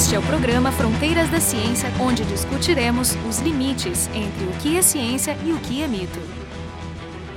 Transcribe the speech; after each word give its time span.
Este 0.00 0.14
é 0.14 0.18
o 0.18 0.22
programa 0.22 0.72
Fronteiras 0.72 1.28
da 1.28 1.38
Ciência, 1.38 1.92
onde 2.00 2.24
discutiremos 2.24 3.14
os 3.28 3.38
limites 3.40 4.08
entre 4.14 4.46
o 4.46 4.52
que 4.52 4.78
é 4.78 4.80
ciência 4.80 5.36
e 5.44 5.52
o 5.52 5.58
que 5.58 5.82
é 5.82 5.86
mito. 5.86 6.39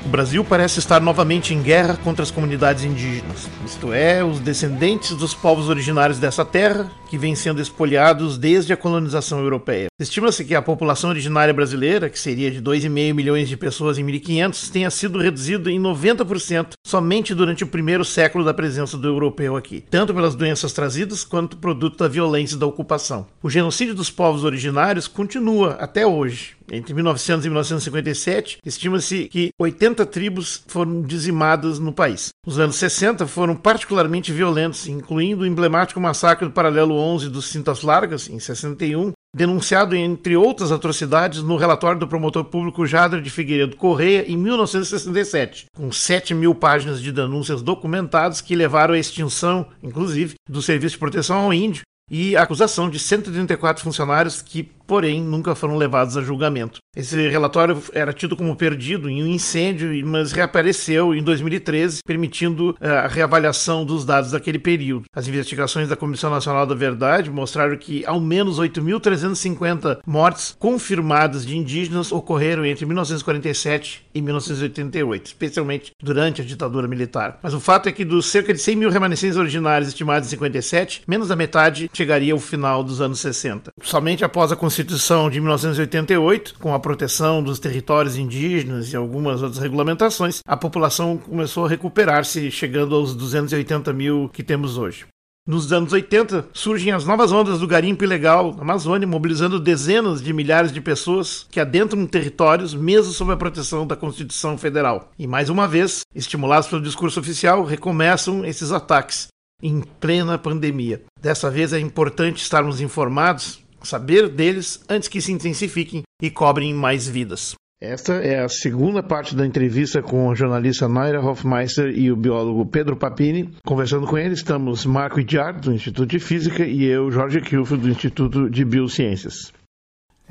O 0.06 0.10
Brasil 0.10 0.44
parece 0.44 0.80
estar 0.80 1.00
novamente 1.00 1.54
em 1.54 1.62
guerra 1.62 1.98
contra 2.04 2.24
as 2.24 2.30
comunidades 2.30 2.84
indígenas, 2.84 3.50
isto 3.66 3.94
é, 3.94 4.22
os 4.24 4.40
descendentes 4.40 5.16
dos 5.16 5.34
povos 5.34 5.70
originários 5.70 6.20
dessa 6.20 6.44
terra, 6.44 6.92
que 7.10 7.18
vêm 7.18 7.36
sendo 7.36 7.62
espoliados 7.62 8.38
desde 8.38 8.74
a 8.74 8.78
colonização 8.78 9.40
europeia. 9.40 9.88
Estima-se 10.00 10.44
que 10.44 10.56
a 10.56 10.62
população 10.62 11.12
originária 11.12 11.54
brasileira, 11.54 12.10
que 12.10 12.20
seria 12.20 12.52
de 12.52 12.62
2,5 12.62 13.14
milhões 13.14 13.48
de 13.48 13.56
pessoas 13.56 13.98
em 13.98 14.04
1500, 14.04 14.70
tenha 14.72 14.90
sido 14.90 15.20
reduzida 15.20 15.72
em 15.72 15.80
90% 15.80 16.72
somente 16.86 17.34
durante 17.34 17.64
o 17.64 17.68
primeiro 17.68 18.04
século 18.04 18.44
da 18.44 18.54
presença 18.54 18.98
do 18.98 19.08
europeu 19.08 19.56
aqui, 19.56 19.86
tanto 19.90 20.14
pelas 20.14 20.36
doenças 20.36 20.74
trazidas 20.74 21.24
quanto 21.24 21.58
produto 21.58 22.00
da 22.00 22.08
violência 22.10 22.58
da 22.58 22.66
ocupação. 22.66 23.26
O 23.42 23.50
genocídio 23.50 23.96
dos 23.96 24.10
povos 24.10 24.44
originários 24.44 25.08
continua 25.08 25.78
até 25.80 26.06
hoje. 26.06 26.56
Entre 26.72 26.94
1900 26.94 27.46
e 27.46 27.50
1957, 27.50 28.58
estima-se 28.66 29.26
que 29.26 29.50
80 29.60 30.06
tribos 30.06 30.64
foram 30.68 31.02
dizimadas 31.02 31.80
no 31.80 31.92
país. 31.92 32.30
Os 32.46 32.60
anos 32.60 32.76
60 32.78 33.28
foram 33.28 33.56
particularmente 33.56 34.32
violentos, 34.32 34.88
incluindo 34.88 35.44
o 35.44 35.46
emblemático 35.46 36.00
massacre 36.00 36.48
do 36.48 36.54
Paralelo 36.54 36.96
11 36.96 37.30
dos 37.30 37.46
Cintas 37.46 37.82
Largas, 37.82 38.30
em 38.30 38.40
61, 38.40 39.12
denunciado, 39.36 39.96
entre 39.96 40.36
outras 40.36 40.72
atrocidades, 40.72 41.42
no 41.42 41.58
relatório 41.58 42.00
do 42.00 42.08
promotor 42.08 42.46
público 42.46 42.86
Jader 42.86 43.22
de 43.22 43.30
Figueiredo 43.30 43.76
Correia 43.76 44.26
em 44.30 44.38
1967, 44.38 45.66
com 45.76 45.92
7 45.92 46.34
mil 46.34 46.54
páginas 46.54 47.02
de 47.02 47.12
denúncias 47.12 47.62
documentadas 47.62 48.42
que 48.42 48.56
levaram 48.56 48.94
à 48.94 49.00
extinção, 49.00 49.66
inclusive, 49.82 50.36
do 50.48 50.62
Serviço 50.62 50.94
de 50.94 51.00
Proteção 51.00 51.38
ao 51.38 51.54
Índio 51.54 51.84
e 52.10 52.36
acusação 52.36 52.90
de 52.90 53.00
134 53.00 53.84
funcionários 53.84 54.42
que 54.42 54.64
porém 54.64 55.22
nunca 55.22 55.56
foram 55.56 55.78
levados 55.78 56.18
a 56.18 56.22
julgamento. 56.22 56.83
Esse 56.96 57.28
relatório 57.28 57.82
era 57.92 58.14
tido 58.14 58.38
como 58.38 58.56
perdido 58.56 59.10
em 59.10 59.24
um 59.24 59.28
incêndio, 59.28 59.90
mas 60.06 60.32
reapareceu 60.32 61.16
em 61.16 61.24
2013, 61.24 62.02
permitindo 62.06 62.78
eh, 62.80 62.88
a 62.88 63.08
reavaliação 63.08 63.84
dos 63.84 64.06
dados 64.06 64.30
daquele 64.30 64.60
período. 64.60 65.06
As 65.12 65.28
investigações 65.28 65.90
da 65.90 65.96
Comissão 65.96 66.30
Nacional 66.30 66.68
da 66.68 66.76
Verdade 66.76 67.32
mostraram 67.32 67.76
que 67.78 68.06
ao 68.06 68.20
menos 68.20 68.60
8.350 68.60 70.02
mortes 70.06 70.56
confirmadas 70.60 71.44
de 71.44 71.58
indígenas 71.58 72.12
ocorreram 72.12 72.64
entre 72.64 72.86
1947 72.86 74.06
e 74.14 74.22
1988, 74.22 75.26
especialmente 75.26 75.94
durante 76.00 76.44
a 76.44 76.46
ditadura 76.46 76.88
militar. 76.88 77.40
Mas 77.42 77.56
o 77.56 77.60
fato 77.60 77.90
é 77.90 77.92
que 77.92 78.06
dos 78.06 78.28
cerca 78.28 78.54
de 78.54 78.60
100 78.60 78.76
mil 78.76 78.92
remanescentes 78.92 79.38
originários 79.38 79.88
estimados 79.88 80.28
em 80.28 80.30
57, 80.30 81.02
menos 81.08 81.30
da 81.30 81.36
metade 81.36 81.90
chegaria 81.92 82.34
ao 82.34 82.40
final 82.40 82.84
dos 82.84 83.02
anos 83.02 83.20
60. 83.20 83.72
Somente 83.82 84.24
após 84.24 84.52
a 84.52 84.56
Constituição 84.56 85.28
de 85.28 85.40
1988, 85.40 86.54
com 86.60 86.72
a 86.72 86.83
proteção 86.84 87.42
dos 87.42 87.60
territórios 87.60 88.18
indígenas 88.18 88.92
e 88.92 88.96
algumas 88.96 89.42
outras 89.42 89.62
regulamentações, 89.62 90.42
a 90.46 90.58
população 90.58 91.18
começou 91.18 91.66
a 91.66 91.70
recuperar-se, 91.70 92.52
chegando 92.52 92.94
aos 92.94 93.16
280 93.16 93.92
mil 93.94 94.30
que 94.30 94.44
temos 94.44 94.78
hoje. 94.78 95.06
Nos 95.48 95.74
anos 95.74 95.92
80, 95.92 96.50
surgem 96.54 96.94
as 96.94 97.06
novas 97.06 97.32
ondas 97.32 97.60
do 97.60 97.68
garimpo 97.68 98.04
ilegal 98.04 98.54
na 98.54 98.62
Amazônia, 98.62 99.08
mobilizando 99.08 99.60
dezenas 99.60 100.22
de 100.22 100.32
milhares 100.32 100.72
de 100.72 100.80
pessoas 100.80 101.46
que 101.52 101.60
adentram 101.60 102.06
territórios, 102.06 102.74
mesmo 102.74 103.12
sob 103.12 103.34
a 103.34 103.38
proteção 103.38 103.86
da 103.86 103.96
Constituição 103.96 104.58
Federal. 104.58 105.12
E 105.20 105.28
mais 105.28 105.50
uma 105.50 105.68
vez, 105.68 106.02
estimulados 106.16 106.70
pelo 106.70 106.82
discurso 106.82 107.20
oficial, 107.20 107.66
recomeçam 107.66 108.46
esses 108.46 108.72
ataques 108.72 109.28
em 109.62 109.82
plena 109.82 110.38
pandemia. 110.38 111.02
Dessa 111.20 111.50
vez 111.50 111.74
é 111.74 111.80
importante 111.80 112.42
estarmos 112.42 112.80
informados 112.80 113.63
saber 113.84 114.30
deles 114.30 114.84
antes 114.90 115.08
que 115.08 115.22
se 115.22 115.32
intensifiquem 115.32 116.04
e 116.22 116.30
cobrem 116.30 116.74
mais 116.74 117.08
vidas. 117.08 117.56
Esta 117.82 118.14
é 118.14 118.40
a 118.40 118.48
segunda 118.48 119.04
parte 119.04 119.36
da 119.36 119.46
entrevista 119.46 120.02
com 120.02 120.32
a 120.32 120.36
jornalista 120.36 120.88
Naira 120.88 121.20
Hofmeister 121.20 121.90
e 121.90 122.10
o 122.10 122.16
biólogo 122.16 122.66
Pedro 122.66 122.96
Papini. 122.96 123.50
Conversando 123.66 124.08
com 124.08 124.18
ele 124.18 124.34
estamos 124.34 124.86
Marco 124.86 125.20
Idiar, 125.20 125.60
do 125.60 125.74
Instituto 125.74 126.08
de 126.08 126.18
Física, 126.18 126.66
e 126.66 126.86
eu, 126.86 127.12
Jorge 127.12 127.42
Kilfo, 127.42 127.76
do 127.76 127.90
Instituto 127.90 128.50
de 128.50 128.64
Biociências. 128.64 129.52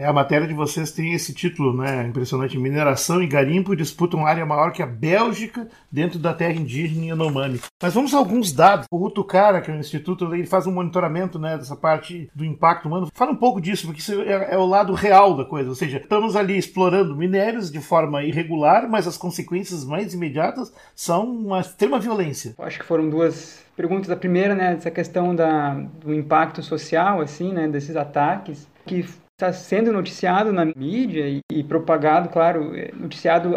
É, 0.02 0.06
a 0.06 0.12
matéria 0.12 0.48
de 0.48 0.54
vocês 0.54 0.90
tem 0.90 1.12
esse 1.12 1.32
título, 1.32 1.76
né? 1.76 2.04
Impressionante. 2.08 2.58
Mineração 2.58 3.22
e 3.22 3.26
garimpo 3.26 3.76
disputam 3.76 4.26
área 4.26 4.44
maior 4.44 4.72
que 4.72 4.82
a 4.82 4.86
Bélgica 4.86 5.68
dentro 5.90 6.18
da 6.18 6.34
terra 6.34 6.54
indígena 6.54 7.06
Yanomami. 7.06 7.60
Mas 7.80 7.94
vamos 7.94 8.12
a 8.12 8.18
alguns 8.18 8.52
dados. 8.52 8.86
O 8.90 8.96
Rutucara, 8.96 9.60
que 9.60 9.70
é 9.70 9.74
o 9.74 9.78
instituto, 9.78 10.34
ele 10.34 10.44
faz 10.44 10.66
um 10.66 10.72
monitoramento 10.72 11.38
né, 11.38 11.56
dessa 11.56 11.76
parte 11.76 12.28
do 12.34 12.44
impacto 12.44 12.86
humano. 12.86 13.08
Fala 13.14 13.30
um 13.30 13.36
pouco 13.36 13.60
disso, 13.60 13.86
porque 13.86 14.00
isso 14.00 14.20
é, 14.22 14.54
é 14.54 14.58
o 14.58 14.66
lado 14.66 14.92
real 14.92 15.36
da 15.36 15.44
coisa. 15.44 15.68
Ou 15.68 15.76
seja, 15.76 15.98
estamos 15.98 16.34
ali 16.34 16.58
explorando 16.58 17.16
minérios 17.16 17.70
de 17.70 17.80
forma 17.80 18.24
irregular, 18.24 18.88
mas 18.90 19.06
as 19.06 19.16
consequências 19.16 19.84
mais 19.84 20.12
imediatas 20.12 20.72
são 20.96 21.24
uma 21.24 21.60
extrema 21.60 22.00
violência. 22.00 22.56
Acho 22.58 22.80
que 22.80 22.84
foram 22.84 23.08
duas 23.08 23.64
perguntas. 23.76 24.10
A 24.10 24.16
primeira, 24.16 24.54
né, 24.54 24.74
essa 24.74 24.90
questão 24.90 25.32
da, 25.32 25.74
do 25.74 26.12
impacto 26.12 26.60
social, 26.60 27.20
assim, 27.20 27.52
né, 27.52 27.69
desses 27.69 27.94
ataques, 27.94 28.66
que 28.84 29.04
está 29.42 29.53
sendo 29.53 29.92
noticiado 29.92 30.53
na 30.53 30.64
mídia 30.64 31.28
e, 31.28 31.41
e, 31.50 31.64
propagado, 31.64 32.28
claro, 32.28 32.75
é, 32.76 32.91
noticiado 32.94 33.54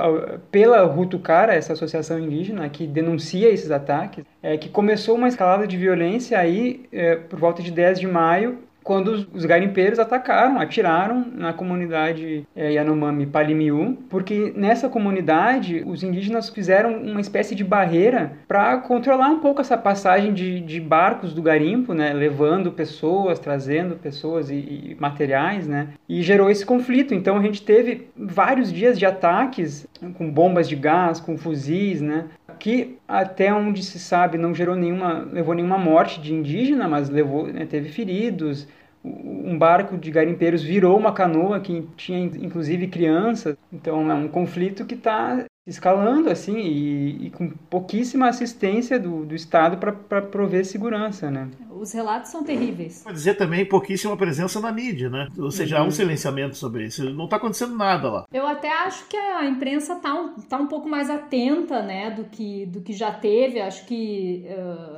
pela 0.49 0.83
Rutucara, 0.83 1.53
essa 1.53 1.73
associação 1.73 2.19
indígena 2.19 2.67
que 2.69 2.87
denuncia 2.87 3.49
esses 3.49 3.69
ataques, 3.69 4.25
é, 4.41 4.57
que 4.57 4.67
começou 4.69 5.15
uma 5.15 5.27
escalada 5.27 5.67
de 5.67 5.77
violência 5.77 6.39
aí 6.39 6.85
é, 6.91 7.15
por 7.15 7.39
volta 7.39 7.61
de 7.61 7.71
10 7.71 7.99
de 7.99 8.07
maio 8.07 8.59
quando 8.85 9.25
os, 9.33 9.45
garimpeiros 9.45 9.97
atacaram, 9.97 10.61
atiraram 10.61 11.25
na 11.33 11.51
comunidade 11.51 12.47
é, 12.55 12.73
Yanomami 12.73 13.25
Palimiu, 13.25 13.97
porque 14.11 14.53
nessa 14.55 14.87
comunidade 14.87 15.83
os 15.87 16.03
indígenas 16.03 16.49
fizeram 16.49 16.95
uma 17.01 17.19
espécie 17.19 17.55
de 17.55 17.63
barreira 17.63 18.33
para 18.47 18.77
controlar 18.77 19.29
um 19.29 19.39
pouco 19.39 19.59
essa 19.59 19.75
passagem 19.75 20.35
de, 20.35 20.61
de, 20.61 20.79
barcos 20.79 21.33
do 21.33 21.41
garimpo, 21.41 21.95
né, 21.95 22.13
levando 22.13 22.71
pessoas, 22.71 23.39
trazendo 23.39 23.95
pessoas 23.95 24.51
e, 24.51 24.53
e 24.55 24.97
materiais, 24.99 25.67
né, 25.67 25.87
e 26.07 26.21
gerou 26.21 26.51
esse 26.51 26.63
conflito. 26.63 27.15
Então 27.15 27.37
a 27.37 27.41
gente 27.41 27.63
teve 27.63 28.07
vários 28.15 28.71
dias 28.71 28.99
de 28.99 29.05
ataques 29.07 29.87
com 30.15 30.29
bombas 30.29 30.69
de 30.69 30.75
gás, 30.75 31.19
com 31.19 31.39
fuzis, 31.39 32.01
né, 32.01 32.25
que 32.59 32.97
até 33.07 33.53
onde 33.53 33.83
se 33.83 33.99
sabe 33.99 34.37
não 34.37 34.53
gerou 34.53 34.75
nenhuma, 34.75 35.27
levou 35.31 35.53
nenhuma 35.53 35.77
morte 35.77 36.21
de 36.21 36.33
indígena, 36.33 36.87
mas 36.87 37.09
levou, 37.09 37.47
né, 37.47 37.65
teve 37.65 37.89
feridos. 37.89 38.67
Um 39.05 39.57
barco 39.57 39.97
de 39.97 40.09
garimpeiros 40.09 40.63
virou 40.63 40.97
uma 40.97 41.13
canoa 41.13 41.59
que 41.59 41.87
tinha 41.95 42.19
inclusive 42.19 42.87
crianças. 42.87 43.55
Então 43.71 44.09
é 44.09 44.15
um 44.15 44.27
conflito 44.27 44.85
que 44.85 44.95
está 44.95 45.45
escalando 45.67 46.29
assim 46.29 46.57
e, 46.57 47.25
e, 47.25 47.29
com 47.31 47.49
pouquíssima 47.49 48.27
assistência 48.27 48.99
do, 48.99 49.25
do 49.25 49.33
Estado 49.33 49.77
para 49.77 50.21
prover 50.21 50.63
segurança, 50.63 51.31
né? 51.31 51.49
Os 51.71 51.91
relatos 51.91 52.29
são 52.31 52.43
terríveis. 52.43 53.01
Pode 53.03 53.15
dizer 53.15 53.33
também 53.35 53.65
pouquíssima 53.65 54.15
presença 54.15 54.59
na 54.59 54.71
mídia, 54.71 55.09
né? 55.09 55.27
Ou 55.37 55.49
seja, 55.49 55.75
uhum. 55.75 55.81
há 55.81 55.83
um 55.83 55.87
uhum. 55.87 55.91
silenciamento 55.91 56.55
sobre 56.55 56.85
isso. 56.85 57.09
Não 57.11 57.25
está 57.25 57.37
acontecendo 57.37 57.75
nada 57.75 58.09
lá. 58.09 58.25
Eu 58.31 58.45
até 58.45 58.71
acho 58.85 59.07
que 59.07 59.17
a 59.17 59.45
imprensa 59.45 59.93
está 59.93 60.13
um, 60.13 60.33
tá 60.35 60.57
um 60.57 60.67
pouco 60.67 60.87
mais 60.87 61.09
atenta, 61.09 61.81
né, 61.81 62.11
do 62.11 62.25
que, 62.25 62.65
do 62.67 62.81
que 62.81 62.93
já 62.93 63.11
teve. 63.11 63.59
Acho 63.59 63.85
que 63.85 64.45
uh 64.49 64.94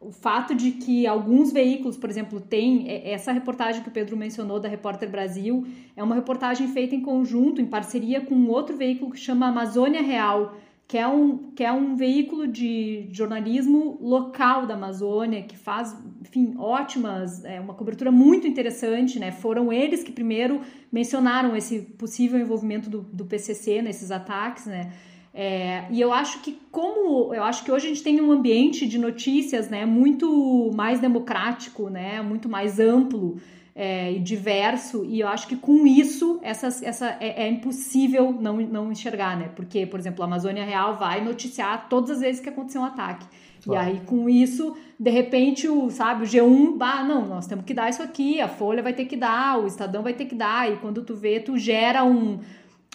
o 0.00 0.12
fato 0.12 0.54
de 0.54 0.72
que 0.72 1.06
alguns 1.06 1.52
veículos, 1.52 1.96
por 1.96 2.08
exemplo, 2.08 2.40
tem 2.40 2.88
é, 2.88 3.10
essa 3.10 3.32
reportagem 3.32 3.82
que 3.82 3.88
o 3.88 3.92
Pedro 3.92 4.16
mencionou 4.16 4.60
da 4.60 4.68
Repórter 4.68 5.10
Brasil, 5.10 5.66
é 5.96 6.02
uma 6.02 6.14
reportagem 6.14 6.68
feita 6.68 6.94
em 6.94 7.00
conjunto, 7.00 7.60
em 7.60 7.66
parceria 7.66 8.20
com 8.20 8.46
outro 8.46 8.76
veículo 8.76 9.10
que 9.10 9.18
chama 9.18 9.48
Amazônia 9.48 10.00
Real, 10.00 10.54
que 10.86 10.96
é 10.96 11.06
um, 11.06 11.50
que 11.50 11.62
é 11.62 11.70
um 11.70 11.96
veículo 11.96 12.46
de 12.46 13.08
jornalismo 13.10 13.98
local 14.00 14.66
da 14.66 14.74
Amazônia, 14.74 15.42
que 15.42 15.56
faz, 15.56 15.94
enfim, 16.22 16.54
ótimas, 16.56 17.44
é 17.44 17.60
uma 17.60 17.74
cobertura 17.74 18.10
muito 18.10 18.46
interessante, 18.46 19.18
né? 19.18 19.30
Foram 19.30 19.70
eles 19.70 20.02
que 20.02 20.10
primeiro 20.10 20.62
mencionaram 20.90 21.54
esse 21.54 21.80
possível 21.80 22.40
envolvimento 22.40 22.88
do, 22.88 23.02
do 23.02 23.26
PCC 23.26 23.82
nesses 23.82 24.10
ataques, 24.10 24.64
né? 24.64 24.92
É, 25.40 25.84
e 25.92 26.00
eu 26.00 26.12
acho 26.12 26.40
que 26.40 26.58
como 26.68 27.32
eu 27.32 27.44
acho 27.44 27.62
que 27.62 27.70
hoje 27.70 27.86
a 27.86 27.88
gente 27.90 28.02
tem 28.02 28.20
um 28.20 28.32
ambiente 28.32 28.88
de 28.88 28.98
notícias 28.98 29.68
né, 29.68 29.86
muito 29.86 30.72
mais 30.74 30.98
democrático, 30.98 31.88
né, 31.88 32.20
muito 32.20 32.48
mais 32.48 32.80
amplo 32.80 33.36
é, 33.72 34.10
e 34.10 34.18
diverso, 34.18 35.04
e 35.04 35.20
eu 35.20 35.28
acho 35.28 35.46
que 35.46 35.54
com 35.54 35.86
isso 35.86 36.40
essa, 36.42 36.66
essa 36.84 37.16
é, 37.20 37.44
é, 37.44 37.48
impossível 37.48 38.32
não, 38.32 38.56
não 38.56 38.90
enxergar, 38.90 39.36
né? 39.36 39.48
Porque, 39.54 39.86
por 39.86 40.00
exemplo, 40.00 40.24
a 40.24 40.26
Amazônia 40.26 40.64
Real 40.64 40.96
vai 40.96 41.22
noticiar 41.22 41.88
todas 41.88 42.10
as 42.10 42.20
vezes 42.20 42.40
que 42.40 42.48
aconteceu 42.48 42.80
um 42.80 42.86
ataque. 42.86 43.24
Claro. 43.62 43.88
E 43.88 43.92
aí, 43.92 44.00
com 44.00 44.28
isso, 44.28 44.76
de 44.98 45.10
repente, 45.10 45.68
o, 45.68 45.88
sabe, 45.88 46.24
o 46.24 46.26
G1, 46.26 46.76
bah, 46.76 47.04
não, 47.04 47.24
nós 47.24 47.46
temos 47.46 47.64
que 47.64 47.72
dar 47.72 47.88
isso 47.88 48.02
aqui, 48.02 48.40
a 48.40 48.48
Folha 48.48 48.82
vai 48.82 48.92
ter 48.92 49.04
que 49.04 49.16
dar, 49.16 49.60
o 49.60 49.68
Estadão 49.68 50.02
vai 50.02 50.14
ter 50.14 50.24
que 50.24 50.34
dar, 50.34 50.68
e 50.68 50.78
quando 50.78 51.04
tu 51.04 51.14
vê, 51.14 51.38
tu 51.38 51.56
gera 51.56 52.02
um, 52.02 52.40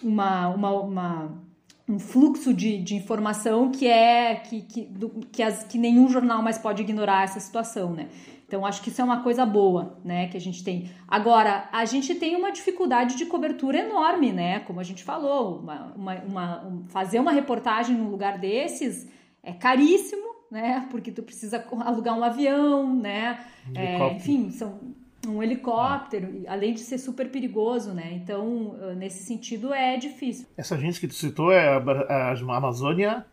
uma, 0.04 0.50
uma, 0.50 0.72
uma 0.82 1.43
um 1.88 2.00
fluxo 2.00 2.54
de, 2.54 2.78
de 2.82 2.96
informação 2.96 3.70
que 3.70 3.88
é 3.88 4.36
que, 4.36 4.62
que, 4.62 4.86
do, 4.86 5.10
que, 5.32 5.44
as, 5.44 5.64
que 5.64 5.78
nenhum 5.78 6.08
jornal 6.10 6.42
mais 6.42 6.58
pode 6.58 6.82
ignorar 6.82 7.24
essa 7.24 7.40
situação, 7.40 7.92
né? 7.92 8.08
Então 8.48 8.66
acho 8.66 8.82
que 8.82 8.90
isso 8.90 9.02
é 9.02 9.04
uma 9.04 9.24
coisa 9.24 9.46
boa, 9.46 9.98
né, 10.04 10.28
que 10.28 10.38
a 10.38 10.40
gente 10.40 10.64
tem. 10.64 10.92
Agora, 11.08 11.68
a 11.72 11.86
gente 11.86 12.14
tem 12.16 12.36
uma 12.36 12.52
dificuldade 12.52 13.18
de 13.18 13.26
cobertura 13.26 13.80
enorme, 13.80 14.32
né? 14.32 14.60
Como 14.60 14.80
a 14.80 14.84
gente 14.84 15.04
falou, 15.04 15.60
uma, 15.60 15.94
uma, 15.96 16.16
uma, 16.22 16.84
fazer 16.88 17.20
uma 17.20 17.32
reportagem 17.32 17.96
num 17.96 18.10
lugar 18.10 18.38
desses 18.38 19.10
é 19.42 19.52
caríssimo, 19.52 20.24
né? 20.52 20.88
Porque 20.92 21.12
tu 21.12 21.24
precisa 21.24 21.66
alugar 21.82 22.18
um 22.18 22.24
avião, 22.24 22.96
né? 22.96 23.44
É, 23.76 24.14
enfim, 24.14 24.52
são 24.52 24.80
um 25.28 25.42
helicóptero, 25.42 26.44
além 26.48 26.74
de 26.74 26.82
ser 26.82 26.98
super 26.98 27.30
perigoso, 27.30 27.94
né? 27.94 28.12
Então, 28.14 28.76
nesse 28.98 29.24
sentido, 29.24 29.74
é 29.74 29.98
difícil. 29.98 30.48
Essa 30.58 30.78
gente 30.78 31.00
que 31.00 31.08
tu 31.08 31.14
citou 31.14 31.52
é 31.52 31.68
a 31.68 32.32
Amazônia 32.56 33.26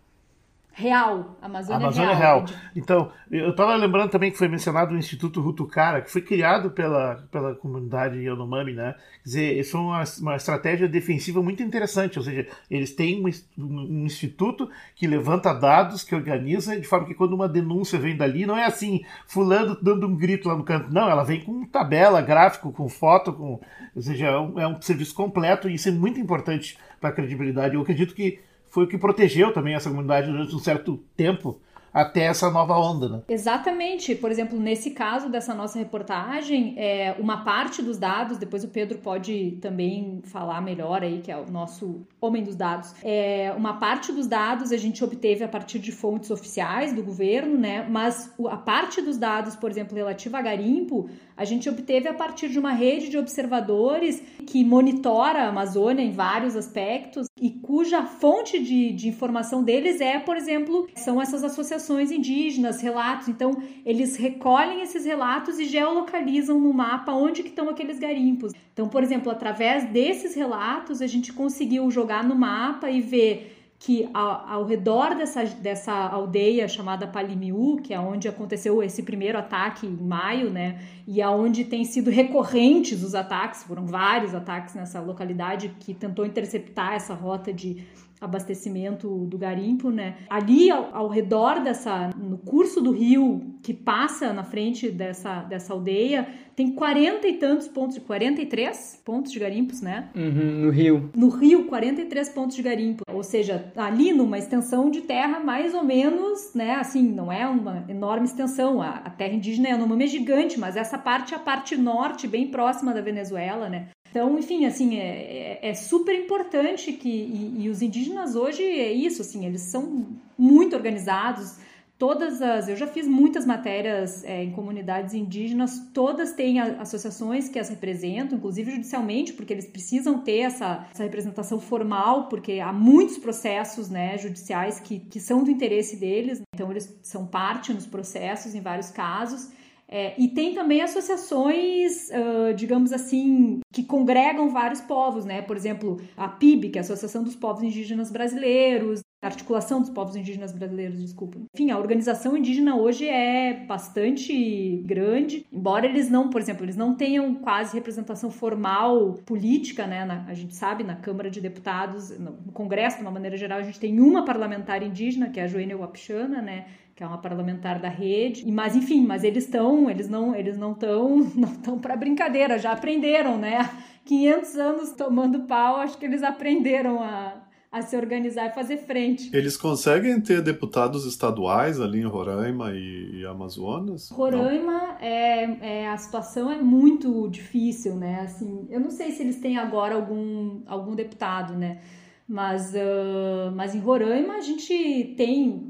Real, 0.72 1.36
Amazônia, 1.42 1.86
Amazônia 1.86 2.14
Real. 2.14 2.44
Real. 2.44 2.58
Então, 2.74 3.12
eu 3.30 3.50
estava 3.50 3.74
lembrando 3.74 4.10
também 4.10 4.30
que 4.30 4.38
foi 4.38 4.48
mencionado 4.48 4.94
o 4.94 4.96
Instituto 4.96 5.40
Rutucara, 5.40 6.00
que 6.00 6.10
foi 6.10 6.22
criado 6.22 6.70
pela, 6.70 7.16
pela 7.30 7.54
comunidade 7.54 8.18
Yanomami, 8.18 8.72
né? 8.72 8.94
Quer 9.22 9.28
dizer, 9.28 9.58
isso 9.58 9.76
é 9.76 9.80
uma, 9.80 10.04
uma 10.20 10.36
estratégia 10.36 10.88
defensiva 10.88 11.42
muito 11.42 11.62
interessante, 11.62 12.18
ou 12.18 12.24
seja, 12.24 12.46
eles 12.70 12.94
têm 12.94 13.22
um, 13.22 13.30
um, 13.58 14.04
instituto 14.04 14.70
que 14.94 15.06
levanta 15.06 15.52
dados, 15.52 16.04
que 16.04 16.14
organiza, 16.14 16.78
de 16.78 16.86
forma 16.86 17.06
que 17.06 17.14
quando 17.14 17.34
uma 17.34 17.48
denúncia 17.48 17.98
vem 17.98 18.16
dali, 18.16 18.46
não 18.46 18.56
é 18.56 18.64
assim, 18.64 19.04
fulano 19.26 19.76
dando 19.82 20.06
um 20.06 20.16
grito 20.16 20.48
lá 20.48 20.56
no 20.56 20.64
canto, 20.64 20.92
não, 20.92 21.10
ela 21.10 21.24
vem 21.24 21.40
com 21.40 21.66
tabela, 21.66 22.22
gráfico, 22.22 22.72
com 22.72 22.88
foto, 22.88 23.32
com, 23.32 23.60
ou 23.94 24.02
seja, 24.02 24.28
é 24.28 24.38
um, 24.38 24.60
é 24.60 24.68
um 24.68 24.80
serviço 24.80 25.14
completo 25.14 25.68
e 25.68 25.74
isso 25.74 25.88
é 25.88 25.92
muito 25.92 26.20
importante 26.20 26.78
para 27.00 27.10
a 27.10 27.12
credibilidade. 27.12 27.74
Eu 27.74 27.82
acredito 27.82 28.14
que 28.14 28.40
foi 28.70 28.84
o 28.84 28.88
que 28.88 28.96
protegeu 28.96 29.52
também 29.52 29.74
essa 29.74 29.90
comunidade 29.90 30.30
durante 30.30 30.54
um 30.54 30.58
certo 30.58 30.98
tempo 31.16 31.60
até 31.92 32.22
essa 32.22 32.50
nova 32.50 32.78
onda, 32.78 33.08
né? 33.08 33.22
Exatamente. 33.28 34.14
Por 34.14 34.30
exemplo, 34.30 34.58
nesse 34.58 34.90
caso 34.90 35.28
dessa 35.28 35.54
nossa 35.54 35.78
reportagem, 35.78 36.74
é, 36.76 37.16
uma 37.18 37.44
parte 37.44 37.82
dos 37.82 37.98
dados, 37.98 38.38
depois 38.38 38.64
o 38.64 38.68
Pedro 38.68 38.98
pode 38.98 39.58
também 39.60 40.20
falar 40.24 40.60
melhor 40.60 41.02
aí, 41.02 41.20
que 41.20 41.30
é 41.30 41.36
o 41.36 41.50
nosso 41.50 42.06
homem 42.20 42.42
dos 42.42 42.54
dados. 42.54 42.94
É, 43.02 43.52
uma 43.56 43.74
parte 43.74 44.12
dos 44.12 44.26
dados 44.26 44.72
a 44.72 44.76
gente 44.76 45.02
obteve 45.02 45.44
a 45.44 45.48
partir 45.48 45.78
de 45.78 45.90
fontes 45.92 46.30
oficiais 46.30 46.92
do 46.92 47.02
governo, 47.02 47.58
né? 47.58 47.86
Mas 47.88 48.32
a 48.48 48.56
parte 48.56 49.02
dos 49.02 49.18
dados, 49.18 49.56
por 49.56 49.70
exemplo, 49.70 49.96
relativa 49.96 50.38
a 50.38 50.42
garimpo, 50.42 51.08
a 51.36 51.44
gente 51.44 51.68
obteve 51.68 52.08
a 52.08 52.14
partir 52.14 52.48
de 52.48 52.58
uma 52.58 52.72
rede 52.72 53.08
de 53.08 53.18
observadores 53.18 54.22
que 54.46 54.64
monitora 54.64 55.44
a 55.44 55.48
Amazônia 55.48 56.02
em 56.02 56.12
vários 56.12 56.54
aspectos 56.54 57.29
e 57.40 57.50
cuja 57.50 58.02
fonte 58.04 58.58
de, 58.62 58.92
de 58.92 59.08
informação 59.08 59.64
deles 59.64 59.98
é, 60.00 60.18
por 60.18 60.36
exemplo, 60.36 60.86
são 60.94 61.20
essas 61.20 61.42
associações 61.42 62.10
indígenas, 62.10 62.82
relatos. 62.82 63.28
Então, 63.28 63.62
eles 63.84 64.16
recolhem 64.16 64.82
esses 64.82 65.06
relatos 65.06 65.58
e 65.58 65.64
geolocalizam 65.64 66.60
no 66.60 66.72
mapa 66.72 67.12
onde 67.12 67.42
que 67.42 67.48
estão 67.48 67.70
aqueles 67.70 67.98
garimpos. 67.98 68.52
Então, 68.74 68.88
por 68.88 69.02
exemplo, 69.02 69.32
através 69.32 69.84
desses 69.90 70.34
relatos, 70.34 71.00
a 71.00 71.06
gente 71.06 71.32
conseguiu 71.32 71.90
jogar 71.90 72.22
no 72.22 72.34
mapa 72.34 72.90
e 72.90 73.00
ver 73.00 73.59
que 73.80 74.10
ao, 74.12 74.46
ao, 74.46 74.64
redor 74.66 75.14
dessa, 75.14 75.42
dessa 75.42 75.90
aldeia 75.90 76.68
chamada 76.68 77.06
Palimiu, 77.06 77.80
que 77.82 77.94
é 77.94 77.98
onde 77.98 78.28
aconteceu 78.28 78.82
esse 78.82 79.02
primeiro 79.02 79.38
ataque 79.38 79.86
em 79.86 79.96
maio, 79.96 80.50
né, 80.50 80.78
e 81.08 81.22
aonde 81.22 81.64
tem 81.64 81.82
sido 81.82 82.10
recorrentes 82.10 83.02
os 83.02 83.14
ataques, 83.14 83.64
foram 83.64 83.86
vários 83.86 84.34
ataques 84.34 84.74
nessa 84.74 85.00
localidade 85.00 85.74
que 85.80 85.94
tentou 85.94 86.26
interceptar 86.26 86.92
essa 86.92 87.14
rota 87.14 87.54
de 87.54 87.82
abastecimento 88.20 89.26
do 89.26 89.38
garimpo, 89.38 89.90
né? 89.90 90.16
Ali 90.28 90.70
ao, 90.70 90.94
ao, 90.94 91.08
redor 91.08 91.60
dessa, 91.62 92.10
no 92.16 92.36
curso 92.38 92.80
do 92.80 92.90
rio 92.90 93.54
que 93.62 93.72
passa 93.72 94.32
na 94.32 94.44
frente 94.44 94.90
dessa, 94.90 95.42
dessa 95.42 95.72
aldeia, 95.72 96.28
tem 96.54 96.72
40 96.72 97.26
e 97.26 97.34
tantos 97.34 97.68
pontos, 97.68 97.96
43 97.98 99.02
pontos 99.04 99.32
de 99.32 99.38
garimpos, 99.38 99.80
né? 99.80 100.10
Uhum, 100.14 100.64
no 100.64 100.70
rio. 100.70 101.10
No 101.16 101.28
rio, 101.28 101.64
43 101.64 102.28
pontos 102.30 102.56
de 102.56 102.62
garimpo. 102.62 103.02
Ou 103.10 103.22
seja, 103.22 103.72
ali 103.76 104.12
numa 104.12 104.38
extensão 104.38 104.90
de 104.90 105.00
terra 105.00 105.40
mais 105.40 105.74
ou 105.74 105.82
menos, 105.82 106.52
né? 106.54 106.74
Assim, 106.74 107.02
não 107.02 107.32
é 107.32 107.46
uma 107.46 107.84
enorme 107.88 108.26
extensão. 108.26 108.82
A, 108.82 108.90
a 108.90 109.10
terra 109.10 109.34
indígena 109.34 109.68
é 109.68 109.74
uma 109.74 110.00
gigante, 110.06 110.58
mas 110.58 110.76
essa 110.76 110.98
parte 110.98 111.34
é 111.34 111.36
a 111.36 111.40
parte 111.40 111.76
norte, 111.76 112.26
bem 112.26 112.50
próxima 112.50 112.92
da 112.92 113.00
Venezuela, 113.00 113.68
né? 113.68 113.88
Então, 114.10 114.36
enfim, 114.38 114.66
assim, 114.66 114.98
é, 114.98 115.58
é, 115.62 115.70
é 115.70 115.74
super 115.74 116.14
importante 116.14 116.92
que. 116.92 117.08
E, 117.08 117.64
e, 117.64 117.70
os 117.70 117.80
indígenas 117.80 118.34
hoje 118.34 118.62
é 118.62 118.92
isso, 118.92 119.22
assim, 119.22 119.46
eles 119.46 119.62
são 119.62 120.06
muito 120.36 120.74
organizados. 120.74 121.58
Todas 121.96 122.42
as. 122.42 122.68
Eu 122.68 122.76
já 122.76 122.88
fiz 122.88 123.06
muitas 123.06 123.46
matérias 123.46 124.24
é, 124.24 124.42
em 124.42 124.50
comunidades 124.50 125.14
indígenas, 125.14 125.78
todas 125.94 126.32
têm 126.32 126.58
associações 126.58 127.48
que 127.48 127.58
as 127.58 127.68
representam, 127.68 128.38
inclusive 128.38 128.72
judicialmente, 128.72 129.32
porque 129.32 129.52
eles 129.52 129.66
precisam 129.66 130.18
ter 130.18 130.38
essa, 130.40 130.88
essa 130.92 131.04
representação 131.04 131.60
formal, 131.60 132.28
porque 132.28 132.58
há 132.58 132.72
muitos 132.72 133.16
processos 133.16 133.88
né, 133.88 134.18
judiciais 134.18 134.80
que, 134.80 134.98
que 134.98 135.20
são 135.20 135.44
do 135.44 135.50
interesse 135.50 135.96
deles, 135.96 136.40
então 136.54 136.70
eles 136.70 136.98
são 137.02 137.26
parte 137.26 137.72
nos 137.72 137.86
processos 137.86 138.54
em 138.56 138.60
vários 138.60 138.90
casos. 138.90 139.52
É, 139.92 140.14
e 140.16 140.28
tem 140.28 140.54
também 140.54 140.80
associações, 140.82 142.08
uh, 142.10 142.54
digamos 142.54 142.92
assim, 142.92 143.58
que 143.72 143.82
congregam 143.82 144.48
vários 144.48 144.80
povos, 144.80 145.24
né? 145.24 145.42
Por 145.42 145.56
exemplo, 145.56 146.00
a 146.16 146.28
PIB, 146.28 146.70
que 146.70 146.78
é 146.78 146.80
a 146.80 146.84
Associação 146.84 147.24
dos 147.24 147.34
Povos 147.34 147.64
Indígenas 147.64 148.08
Brasileiros, 148.08 149.00
a 149.20 149.26
Articulação 149.26 149.80
dos 149.80 149.90
Povos 149.90 150.14
Indígenas 150.14 150.52
Brasileiros, 150.52 151.02
desculpa. 151.02 151.38
Enfim, 151.52 151.72
a 151.72 151.78
organização 151.78 152.36
indígena 152.36 152.76
hoje 152.76 153.08
é 153.08 153.64
bastante 153.66 154.80
grande, 154.86 155.44
embora 155.52 155.86
eles 155.86 156.08
não, 156.08 156.30
por 156.30 156.40
exemplo, 156.40 156.64
eles 156.64 156.76
não 156.76 156.94
tenham 156.94 157.34
quase 157.34 157.74
representação 157.74 158.30
formal 158.30 159.14
política, 159.26 159.88
né? 159.88 160.04
Na, 160.04 160.24
a 160.26 160.34
gente 160.34 160.54
sabe, 160.54 160.84
na 160.84 160.94
Câmara 160.94 161.28
de 161.28 161.40
Deputados, 161.40 162.16
no 162.16 162.52
Congresso, 162.52 162.98
de 162.98 163.02
uma 163.02 163.10
maneira 163.10 163.36
geral, 163.36 163.58
a 163.58 163.62
gente 163.64 163.80
tem 163.80 164.00
uma 164.00 164.24
parlamentar 164.24 164.84
indígena, 164.84 165.30
que 165.30 165.40
é 165.40 165.42
a 165.42 165.48
Joênia 165.48 165.76
Wapichana, 165.76 166.40
né? 166.40 166.66
Que 167.00 167.04
é 167.04 167.06
uma 167.06 167.16
parlamentar 167.16 167.80
da 167.80 167.88
rede. 167.88 168.44
Mas 168.52 168.76
enfim, 168.76 169.06
mas 169.06 169.24
eles 169.24 169.44
estão, 169.44 169.88
eles 169.88 170.06
não, 170.06 170.36
eles 170.36 170.58
não 170.58 170.72
estão, 170.72 171.16
não 171.34 171.52
estão 171.52 171.78
para 171.78 171.96
brincadeira, 171.96 172.58
já 172.58 172.72
aprenderam, 172.72 173.38
né? 173.38 173.70
500 174.04 174.56
anos 174.56 174.92
tomando 174.92 175.46
pau, 175.46 175.76
acho 175.76 175.96
que 175.96 176.04
eles 176.04 176.22
aprenderam 176.22 177.02
a, 177.02 177.40
a 177.72 177.80
se 177.80 177.96
organizar 177.96 178.48
e 178.48 178.52
fazer 178.52 178.76
frente. 178.76 179.34
Eles 179.34 179.56
conseguem 179.56 180.20
ter 180.20 180.42
deputados 180.42 181.06
estaduais 181.06 181.80
ali 181.80 182.00
em 182.00 182.06
Roraima 182.06 182.72
e, 182.74 183.20
e 183.20 183.24
Amazonas? 183.24 184.10
Roraima 184.10 184.98
é, 185.00 185.84
é, 185.84 185.88
a 185.88 185.96
situação 185.96 186.52
é 186.52 186.60
muito 186.60 187.30
difícil, 187.30 187.94
né? 187.96 188.20
Assim, 188.24 188.66
eu 188.68 188.78
não 188.78 188.90
sei 188.90 189.12
se 189.12 189.22
eles 189.22 189.40
têm 189.40 189.56
agora 189.56 189.94
algum, 189.94 190.60
algum 190.66 190.94
deputado, 190.94 191.54
né? 191.54 191.80
Mas, 192.28 192.74
uh, 192.74 193.50
mas 193.56 193.74
em 193.74 193.80
Roraima 193.80 194.34
a 194.34 194.40
gente 194.40 195.14
tem 195.16 195.69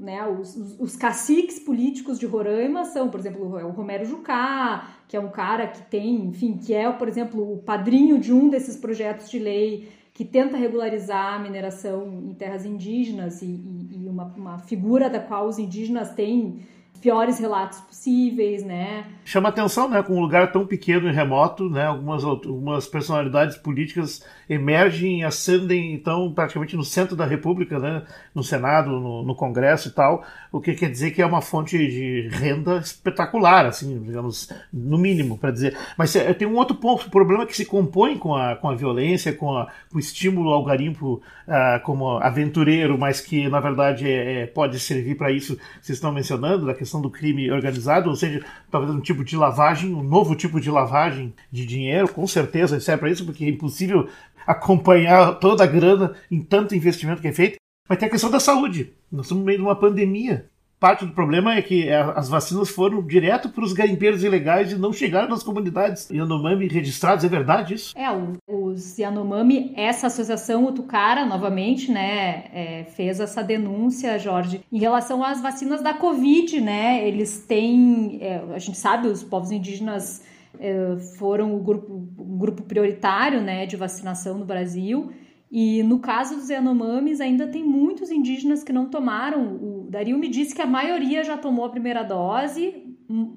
né, 0.00 0.26
os, 0.26 0.56
os, 0.56 0.80
os, 0.80 0.96
caciques 0.96 1.58
políticos 1.58 2.18
de 2.18 2.24
Roraima 2.24 2.86
são, 2.86 3.10
por 3.10 3.20
exemplo, 3.20 3.44
o 3.44 3.70
Romero 3.70 4.06
Jucá, 4.06 4.96
que 5.06 5.14
é 5.14 5.20
um 5.20 5.30
cara 5.30 5.66
que 5.66 5.82
tem, 5.90 6.24
enfim, 6.24 6.56
que 6.56 6.72
é, 6.72 6.90
por 6.90 7.06
exemplo, 7.06 7.52
o 7.52 7.58
padrinho 7.58 8.18
de 8.18 8.32
um 8.32 8.48
desses 8.48 8.76
projetos 8.76 9.30
de 9.30 9.38
lei 9.38 9.88
que 10.14 10.24
tenta 10.24 10.56
regularizar 10.56 11.34
a 11.34 11.38
mineração 11.38 12.22
em 12.24 12.34
terras 12.34 12.64
indígenas 12.64 13.42
e, 13.42 13.46
e, 13.46 14.04
e 14.04 14.08
uma, 14.08 14.24
uma 14.36 14.58
figura 14.58 15.10
da 15.10 15.20
qual 15.20 15.46
os 15.46 15.58
indígenas 15.58 16.14
têm 16.14 16.60
piores 17.00 17.38
relatos 17.38 17.80
possíveis, 17.80 18.62
né? 18.62 19.06
Chama 19.24 19.48
atenção, 19.48 19.88
né? 19.88 20.02
Com 20.02 20.16
um 20.16 20.20
lugar 20.20 20.52
tão 20.52 20.66
pequeno 20.66 21.08
e 21.08 21.12
remoto, 21.12 21.68
né? 21.68 21.86
Algumas, 21.86 22.24
algumas 22.24 22.86
personalidades 22.86 23.56
políticas 23.56 24.24
emergem 24.48 25.24
ascendem, 25.24 25.94
então, 25.94 26.32
praticamente 26.32 26.76
no 26.76 26.84
centro 26.84 27.16
da 27.16 27.24
República, 27.24 27.78
né? 27.78 28.02
No 28.34 28.42
Senado, 28.42 28.90
no, 28.90 29.22
no 29.22 29.34
Congresso 29.34 29.88
e 29.88 29.92
tal, 29.92 30.24
o 30.52 30.60
que 30.60 30.74
quer 30.74 30.90
dizer 30.90 31.12
que 31.12 31.22
é 31.22 31.26
uma 31.26 31.40
fonte 31.40 31.78
de 31.78 32.28
renda 32.32 32.78
espetacular, 32.78 33.66
assim, 33.66 33.98
digamos, 34.02 34.50
no 34.72 34.98
mínimo, 34.98 35.38
para 35.38 35.50
dizer. 35.50 35.76
Mas 35.96 36.14
é, 36.16 36.34
tem 36.34 36.46
um 36.46 36.56
outro 36.56 36.76
ponto, 36.76 37.06
o 37.06 37.10
problema 37.10 37.46
que 37.46 37.56
se 37.56 37.64
compõe 37.64 38.18
com 38.18 38.34
a, 38.34 38.56
com 38.56 38.68
a 38.68 38.74
violência, 38.74 39.32
com, 39.32 39.56
a, 39.56 39.68
com 39.90 39.96
o 39.96 40.00
estímulo 40.00 40.50
ao 40.50 40.64
garimpo 40.64 41.22
uh, 41.46 41.80
como 41.84 42.18
aventureiro, 42.18 42.98
mas 42.98 43.20
que, 43.20 43.48
na 43.48 43.60
verdade, 43.60 44.10
é, 44.10 44.42
é 44.42 44.46
pode 44.46 44.78
servir 44.80 45.16
para 45.16 45.30
isso 45.30 45.56
vocês 45.80 45.96
estão 45.96 46.12
mencionando, 46.12 46.66
da 46.66 46.74
questão 46.80 47.00
do 47.00 47.10
crime 47.10 47.50
organizado, 47.50 48.08
ou 48.08 48.16
seja, 48.16 48.44
talvez 48.70 48.92
um 48.92 49.00
tipo 49.00 49.22
de 49.22 49.36
lavagem, 49.36 49.94
um 49.94 50.02
novo 50.02 50.34
tipo 50.34 50.58
de 50.58 50.70
lavagem 50.70 51.34
de 51.52 51.66
dinheiro, 51.66 52.12
com 52.12 52.26
certeza 52.26 52.80
serve 52.80 53.00
para 53.00 53.10
isso, 53.10 53.24
porque 53.24 53.44
é 53.44 53.48
impossível 53.48 54.08
acompanhar 54.46 55.38
toda 55.38 55.62
a 55.62 55.66
grana 55.66 56.14
em 56.30 56.40
tanto 56.40 56.74
investimento 56.74 57.20
que 57.20 57.28
é 57.28 57.32
feito. 57.32 57.56
Mas 57.88 57.98
tem 57.98 58.08
a 58.08 58.10
questão 58.10 58.30
da 58.30 58.40
saúde. 58.40 58.92
Nós 59.12 59.26
estamos 59.26 59.42
no 59.42 59.46
meio 59.46 59.58
de 59.58 59.64
uma 59.64 59.76
pandemia. 59.76 60.49
Parte 60.80 61.04
do 61.04 61.12
problema 61.12 61.54
é 61.54 61.62
que 61.62 61.86
é, 61.86 62.00
as 62.16 62.28
vacinas 62.28 62.70
foram 62.70 63.02
direto 63.02 63.50
para 63.50 63.62
os 63.62 63.74
garimpeiros 63.74 64.24
ilegais 64.24 64.72
e 64.72 64.76
não 64.76 64.92
chegaram 64.92 65.28
nas 65.28 65.42
comunidades 65.42 66.08
Yanomami 66.10 66.66
registradas. 66.66 67.22
É 67.22 67.28
verdade 67.28 67.74
isso? 67.74 67.92
É, 67.96 68.06
os 68.48 68.98
Yanomami, 68.98 69.74
essa 69.76 70.06
associação 70.06 70.64
Utucara, 70.64 71.26
novamente, 71.26 71.92
né, 71.92 72.44
é, 72.54 72.84
fez 72.96 73.20
essa 73.20 73.42
denúncia, 73.42 74.18
Jorge, 74.18 74.62
em 74.72 74.78
relação 74.78 75.22
às 75.22 75.42
vacinas 75.42 75.82
da 75.82 75.92
Covid, 75.92 76.60
né? 76.60 77.06
Eles 77.06 77.44
têm, 77.46 78.18
é, 78.22 78.42
a 78.54 78.58
gente 78.58 78.78
sabe, 78.78 79.08
os 79.08 79.22
povos 79.22 79.50
indígenas 79.50 80.22
é, 80.58 80.96
foram 81.18 81.54
o 81.54 81.58
grupo, 81.58 82.08
um 82.18 82.38
grupo 82.38 82.62
prioritário, 82.62 83.42
né, 83.42 83.66
de 83.66 83.76
vacinação 83.76 84.38
no 84.38 84.46
Brasil. 84.46 85.12
E 85.50 85.82
no 85.82 85.98
caso 85.98 86.36
dos 86.36 86.48
Yanomamis, 86.48 87.20
ainda 87.20 87.48
tem 87.48 87.64
muitos 87.64 88.10
indígenas 88.10 88.62
que 88.62 88.72
não 88.72 88.86
tomaram. 88.86 89.56
O 89.56 89.88
Dario 89.90 90.16
me 90.16 90.28
disse 90.28 90.54
que 90.54 90.62
a 90.62 90.66
maioria 90.66 91.24
já 91.24 91.36
tomou 91.36 91.64
a 91.64 91.70
primeira 91.70 92.04
dose, 92.04 92.96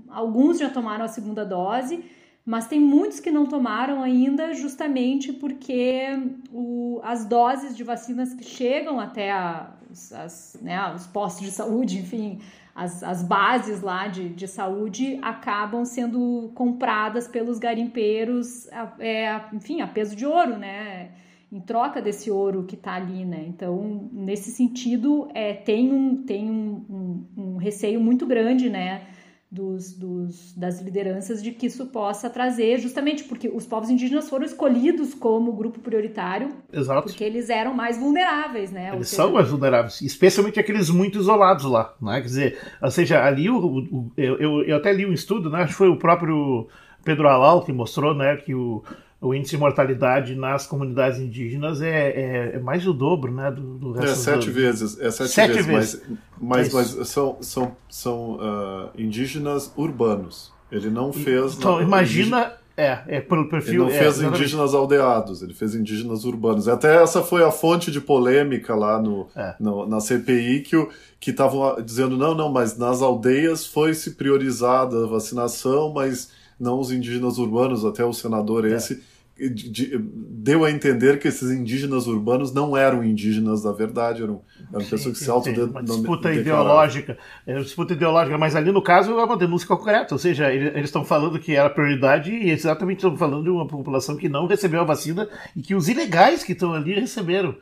alguns 0.10 0.60
já 0.60 0.70
tomaram 0.70 1.06
a 1.06 1.08
segunda 1.08 1.44
dose, 1.44 2.06
mas 2.46 2.68
tem 2.68 2.80
muitos 2.80 3.20
que 3.20 3.32
não 3.32 3.46
tomaram 3.46 4.04
ainda, 4.04 4.54
justamente 4.54 5.34
porque 5.34 6.04
o, 6.52 7.00
as 7.04 7.26
doses 7.26 7.76
de 7.76 7.84
vacinas 7.84 8.34
que 8.34 8.44
chegam 8.44 9.00
até 9.00 9.32
a, 9.32 9.72
as, 10.12 10.60
né, 10.62 10.94
os 10.94 11.08
postos 11.08 11.46
de 11.46 11.52
saúde, 11.52 11.98
enfim, 11.98 12.40
as, 12.76 13.02
as 13.02 13.24
bases 13.24 13.82
lá 13.82 14.08
de, 14.08 14.30
de 14.30 14.48
saúde 14.48 15.18
acabam 15.22 15.86
sendo 15.86 16.52
compradas 16.54 17.28
pelos 17.28 17.58
garimpeiros, 17.58 18.68
é, 19.00 19.42
enfim, 19.54 19.82
a 19.82 19.88
peso 19.88 20.16
de 20.16 20.26
ouro, 20.26 20.58
né? 20.58 21.12
Em 21.54 21.62
troca 21.62 22.02
desse 22.02 22.32
ouro 22.32 22.64
que 22.64 22.74
está 22.74 22.96
ali, 22.96 23.24
né? 23.24 23.46
Então, 23.48 24.10
nesse 24.12 24.50
sentido, 24.50 25.28
é, 25.36 25.54
tem, 25.54 25.94
um, 25.94 26.24
tem 26.24 26.50
um, 26.50 26.84
um, 26.90 27.44
um 27.44 27.58
receio 27.58 28.02
muito 28.02 28.26
grande, 28.26 28.72
né? 28.72 29.04
Dos, 29.52 29.94
dos, 29.94 30.52
das 30.56 30.82
lideranças 30.82 31.44
de 31.44 31.52
que 31.52 31.68
isso 31.68 31.86
possa 31.86 32.28
trazer, 32.28 32.80
justamente 32.80 33.24
porque 33.26 33.48
os 33.48 33.68
povos 33.68 33.88
indígenas 33.88 34.28
foram 34.28 34.44
escolhidos 34.44 35.14
como 35.14 35.54
grupo 35.54 35.80
prioritário, 35.80 36.50
Exato. 36.74 37.04
porque 37.04 37.24
eles 37.24 37.52
eram 37.52 37.72
mais 37.72 38.00
vulneráveis, 38.00 38.72
né? 38.72 38.90
Eles 38.92 39.10
seja... 39.10 39.22
são 39.22 39.32
mais 39.32 39.48
vulneráveis, 39.48 40.02
especialmente 40.02 40.60
aqueles 40.60 40.90
muito 40.90 41.20
isolados 41.20 41.66
lá, 41.66 41.94
né? 42.02 42.16
Quer 42.16 42.26
dizer, 42.26 42.60
ou 42.82 42.90
seja, 42.90 43.24
ali 43.24 43.48
o, 43.48 43.58
o, 43.58 44.12
eu, 44.18 44.64
eu, 44.64 44.76
até 44.76 44.92
li 44.92 45.06
um 45.06 45.14
estudo, 45.14 45.52
né? 45.52 45.60
Acho 45.60 45.74
que 45.74 45.78
foi 45.78 45.90
o 45.90 46.00
próprio 46.00 46.68
Pedro 47.04 47.28
Alal 47.28 47.64
que 47.64 47.72
mostrou, 47.72 48.16
né? 48.16 48.36
Que 48.38 48.56
o 48.56 48.84
o 49.24 49.34
índice 49.34 49.52
de 49.52 49.58
mortalidade 49.58 50.36
nas 50.36 50.68
comunidades 50.68 51.18
indígenas 51.18 51.82
é, 51.82 52.10
é, 52.10 52.52
é 52.56 52.60
mais 52.60 52.84
do 52.84 52.94
dobro, 52.94 53.32
né? 53.32 53.50
Do, 53.50 53.62
do 53.62 53.92
resto 53.94 54.12
é 54.12 54.16
sete 54.16 54.48
do... 54.48 54.54
vezes, 54.54 55.00
é 55.00 55.10
sete, 55.10 55.30
sete 55.32 55.54
vezes, 55.54 55.66
vezes, 55.66 56.02
mas, 56.40 56.74
mas, 56.74 56.96
mas 56.96 57.08
são, 57.08 57.38
são, 57.42 57.78
são 57.90 58.34
uh, 58.36 58.90
indígenas 58.98 59.72
urbanos. 59.78 60.52
Ele 60.70 60.90
não 60.90 61.14
fez. 61.14 61.56
Então, 61.56 61.82
imagina. 61.82 62.54
É, 62.76 63.04
é 63.08 63.22
pelo 63.22 63.48
perfil. 63.48 63.84
Ele 63.84 63.92
não 63.92 64.00
é, 64.00 64.00
fez 64.00 64.20
indígenas 64.20 64.74
aldeados, 64.74 65.44
ele 65.44 65.54
fez 65.54 65.76
indígenas 65.76 66.26
urbanos. 66.26 66.68
Até 66.68 67.04
essa 67.04 67.22
foi 67.22 67.44
a 67.44 67.52
fonte 67.52 67.92
de 67.92 68.02
polêmica 68.02 68.74
lá 68.74 69.00
no, 69.00 69.28
é. 69.36 69.54
no 69.60 69.86
na 69.86 70.00
CPI 70.00 70.62
que 70.62 70.88
que 71.20 71.30
estavam 71.30 71.80
dizendo 71.84 72.18
não, 72.18 72.34
não, 72.34 72.52
mas 72.52 72.76
nas 72.76 73.04
aldeias 73.04 73.64
foi 73.64 73.94
se 73.94 74.16
priorizada 74.16 75.04
a 75.04 75.08
vacinação, 75.08 75.94
mas 75.94 76.32
não 76.60 76.80
os 76.80 76.92
indígenas 76.92 77.38
urbanos. 77.38 77.86
Até 77.86 78.04
o 78.04 78.12
senador 78.12 78.66
é. 78.66 78.76
esse 78.76 79.04
de, 79.36 79.98
deu 79.98 80.64
a 80.64 80.70
entender 80.70 81.18
que 81.18 81.28
esses 81.28 81.50
indígenas 81.50 82.06
urbanos 82.06 82.54
não 82.54 82.78
eram 82.78 83.04
indígenas 83.04 83.64
da 83.64 83.72
verdade, 83.72 84.22
eram, 84.22 84.42
eram 84.72 84.82
sim, 84.82 84.90
pessoas 84.92 85.18
que 85.18 85.24
se 85.24 85.30
auto 85.30 85.50
Uma 85.50 85.82
disputa 85.82 86.32
ideológica, 86.32 87.18
é 87.48 87.56
uma 87.56 87.64
disputa 87.64 87.94
ideológica, 87.94 88.38
mas 88.38 88.56
ali 88.56 88.72
no 88.72 88.82
caso 88.82 89.20
é 89.20 89.24
uma 89.24 89.36
denúncia 89.36 89.68
concreta, 89.68 90.14
ou 90.14 90.20
seja, 90.20 90.54
eles 90.54 90.86
estão 90.86 91.04
falando 91.04 91.40
que 91.40 91.56
era 91.56 91.70
prioridade 91.70 92.32
e 92.32 92.52
exatamente 92.52 92.98
estão 92.98 93.18
falando 93.18 93.44
de 93.44 93.50
uma 93.50 93.68
população 93.68 94.16
que 94.16 94.30
não 94.30 94.46
recebeu 94.46 94.82
a 94.82 94.86
vacina 94.86 95.28
e 95.56 95.62
que 95.62 95.74
os 95.74 95.90
ilegais 95.90 96.44
que 96.44 96.52
estão 96.52 96.74
ali 96.74 96.94
receberam. 96.94 97.56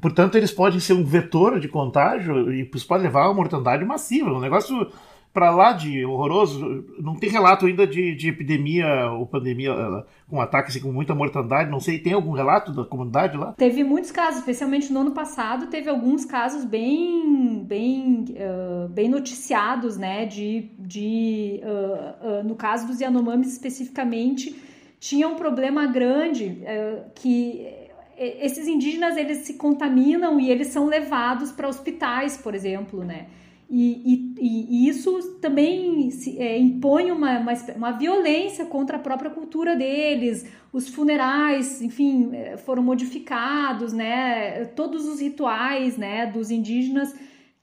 Portanto, 0.00 0.36
eles 0.36 0.52
podem 0.52 0.80
ser 0.80 0.94
um 0.94 1.04
vetor 1.04 1.58
de 1.60 1.68
contágio 1.68 2.52
e 2.52 2.68
isso 2.74 2.86
pode 2.86 3.02
levar 3.02 3.24
a 3.24 3.28
uma 3.28 3.34
mortandade 3.34 3.84
massiva, 3.84 4.32
um 4.32 4.40
negócio 4.40 4.90
para 5.32 5.50
lá 5.50 5.72
de 5.72 6.04
horroroso. 6.04 6.84
Não 6.98 7.14
tem 7.14 7.30
relato 7.30 7.66
ainda 7.66 7.86
de, 7.86 8.14
de 8.14 8.28
epidemia 8.28 9.10
ou 9.12 9.26
pandemia 9.26 9.72
uh, 9.72 10.04
com 10.28 10.40
ataques 10.40 10.74
assim, 10.74 10.84
com 10.84 10.92
muita 10.92 11.14
mortandade. 11.14 11.70
Não 11.70 11.80
sei, 11.80 11.98
tem 11.98 12.12
algum 12.12 12.32
relato 12.32 12.72
da 12.72 12.84
comunidade 12.84 13.36
lá? 13.36 13.52
Teve 13.52 13.84
muitos 13.84 14.10
casos, 14.10 14.40
especialmente 14.40 14.92
no 14.92 15.00
ano 15.00 15.12
passado, 15.12 15.68
teve 15.68 15.88
alguns 15.88 16.24
casos 16.24 16.64
bem, 16.64 17.62
bem, 17.64 18.24
uh, 18.30 18.88
bem 18.88 19.08
noticiados, 19.08 19.96
né? 19.96 20.26
De, 20.26 20.70
de 20.78 21.60
uh, 21.62 22.46
no 22.46 22.56
caso 22.56 22.86
dos 22.86 23.00
Yanomamis 23.00 23.52
especificamente, 23.52 24.56
tinha 24.98 25.28
um 25.28 25.36
problema 25.36 25.86
grande 25.86 26.62
que 27.14 27.66
esses 28.18 28.68
indígenas 28.68 29.16
eles 29.16 29.38
se 29.38 29.54
contaminam 29.54 30.38
e 30.38 30.50
eles 30.50 30.66
são 30.66 30.86
levados 30.86 31.50
para 31.50 31.66
hospitais, 31.66 32.36
por 32.36 32.54
exemplo, 32.54 33.02
né? 33.02 33.28
E, 33.72 34.34
e, 34.36 34.84
e, 34.84 34.88
isso 34.88 35.38
também 35.40 36.10
se, 36.10 36.36
é, 36.40 36.58
impõe 36.58 37.12
uma, 37.12 37.38
uma, 37.38 37.52
uma, 37.76 37.92
violência 37.92 38.66
contra 38.66 38.96
a 38.96 39.00
própria 39.00 39.30
cultura 39.30 39.76
deles. 39.76 40.44
Os 40.72 40.88
funerais, 40.88 41.80
enfim, 41.80 42.30
é, 42.34 42.56
foram 42.56 42.82
modificados, 42.82 43.92
né? 43.92 44.64
Todos 44.74 45.06
os 45.06 45.20
rituais, 45.20 45.96
né, 45.96 46.26
dos 46.26 46.50
indígenas, 46.50 47.14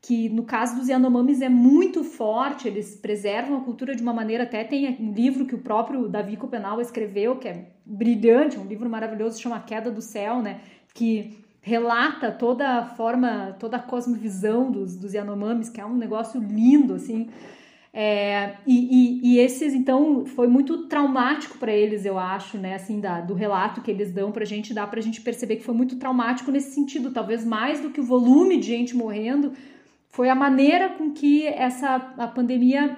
que 0.02 0.30
no 0.30 0.44
caso 0.44 0.78
dos 0.78 0.88
Yanomamis 0.88 1.42
é 1.42 1.50
muito 1.50 2.06
forte, 2.06 2.70
eles 2.70 2.96
preservam 2.96 3.58
a 3.58 3.62
cultura 3.62 3.94
de 3.94 4.02
uma 4.02 4.14
maneira. 4.14 4.44
Até 4.44 4.64
tem 4.64 4.96
um 5.02 5.12
livro 5.12 5.46
que 5.46 5.56
o 5.56 5.60
próprio 5.60 6.08
Davi 6.08 6.38
Copenau 6.38 6.80
escreveu, 6.80 7.36
que 7.36 7.50
é 7.50 7.66
brilhante, 7.86 8.58
um 8.58 8.66
livro 8.66 8.90
maravilhoso, 8.90 9.42
chama 9.42 9.60
Queda 9.60 9.92
do 9.92 10.02
Céu, 10.02 10.42
né? 10.42 10.62
Que 10.94 11.38
relata 11.68 12.32
toda 12.32 12.80
a 12.80 12.86
forma, 12.86 13.58
toda 13.60 13.76
a 13.76 13.80
cosmovisão 13.80 14.72
dos, 14.72 14.96
dos 14.96 15.14
Yanomamis, 15.14 15.70
que 15.70 15.82
é 15.82 15.86
um 15.86 15.98
negócio 15.98 16.40
lindo, 16.40 16.94
assim. 16.94 17.28
É, 17.94 18.56
e, 18.66 18.76
e, 18.76 19.34
e, 19.34 19.40
esses, 19.40 19.74
então, 19.74 20.26
foi 20.26 20.48
muito 20.48 20.88
traumático 20.88 21.58
para 21.58 21.74
eles, 21.74 22.06
eu 22.06 22.18
acho, 22.18 22.58
né? 22.58 22.76
Assim, 22.76 23.02
da, 23.02 23.20
do 23.20 23.34
relato 23.34 23.82
que 23.82 23.92
eles 23.92 24.14
dão 24.14 24.32
pra 24.32 24.46
gente, 24.46 24.74
dá 24.74 24.88
pra 24.88 25.02
gente 25.02 25.20
perceber 25.20 25.58
que 25.58 25.64
foi 25.64 25.76
muito 25.76 25.98
traumático 25.98 26.52
nesse 26.52 26.74
sentido, 26.74 27.12
talvez 27.12 27.44
mais 27.44 27.82
do 27.82 27.90
que 27.90 28.00
o 28.00 28.04
volume 28.04 28.58
de 28.58 28.68
gente 28.68 28.96
morrendo, 28.96 29.52
foi 30.10 30.30
a 30.30 30.36
maneira 30.36 30.90
com 30.90 31.12
que 31.12 31.46
essa 31.48 31.96
a 32.18 32.28
pandemia 32.28 32.96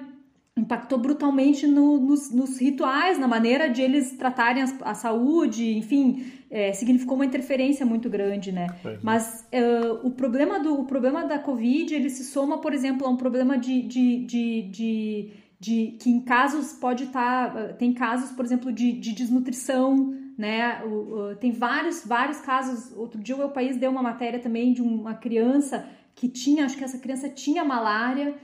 impactou 0.56 0.98
brutalmente 0.98 1.66
no, 1.66 1.98
nos, 1.98 2.30
nos, 2.30 2.60
rituais, 2.60 3.18
na 3.18 3.26
maneira 3.26 3.68
de 3.68 3.82
eles 3.82 4.12
tratarem 4.12 4.62
a, 4.62 4.90
a 4.90 4.94
saúde, 4.94 5.76
enfim, 5.76 6.24
é, 6.50 6.72
significou 6.72 7.14
uma 7.14 7.24
interferência 7.24 7.86
muito 7.86 8.10
grande, 8.10 8.50
né? 8.50 8.66
É. 8.84 8.98
Mas 9.02 9.46
uh, 9.52 10.06
o, 10.06 10.10
problema 10.10 10.58
do, 10.58 10.80
o 10.80 10.84
problema 10.84 11.24
da 11.24 11.38
Covid, 11.38 11.94
ele 11.94 12.10
se 12.10 12.24
soma, 12.24 12.58
por 12.58 12.74
exemplo, 12.74 13.06
a 13.06 13.10
um 13.10 13.16
problema 13.16 13.56
de, 13.56 13.82
de, 13.82 14.24
de, 14.24 14.62
de, 14.62 15.30
de 15.60 15.96
que 16.00 16.10
em 16.10 16.20
casos 16.20 16.72
pode 16.72 17.04
estar, 17.04 17.54
tá, 17.54 17.72
tem 17.74 17.92
casos, 17.92 18.32
por 18.32 18.44
exemplo, 18.44 18.72
de, 18.72 18.90
de 18.92 19.12
desnutrição, 19.12 20.12
né? 20.36 20.82
O, 20.84 21.36
tem 21.36 21.52
vários, 21.52 22.04
vários 22.04 22.40
casos. 22.40 22.96
Outro 22.96 23.22
dia 23.22 23.36
o 23.36 23.38
meu 23.38 23.50
país 23.50 23.76
deu 23.76 23.90
uma 23.90 24.02
matéria 24.02 24.40
também 24.40 24.72
de 24.72 24.82
uma 24.82 25.14
criança 25.14 25.88
que 26.16 26.28
tinha, 26.28 26.64
acho 26.64 26.76
que 26.76 26.82
essa 26.82 26.98
criança 26.98 27.28
tinha 27.28 27.62
malária, 27.62 28.34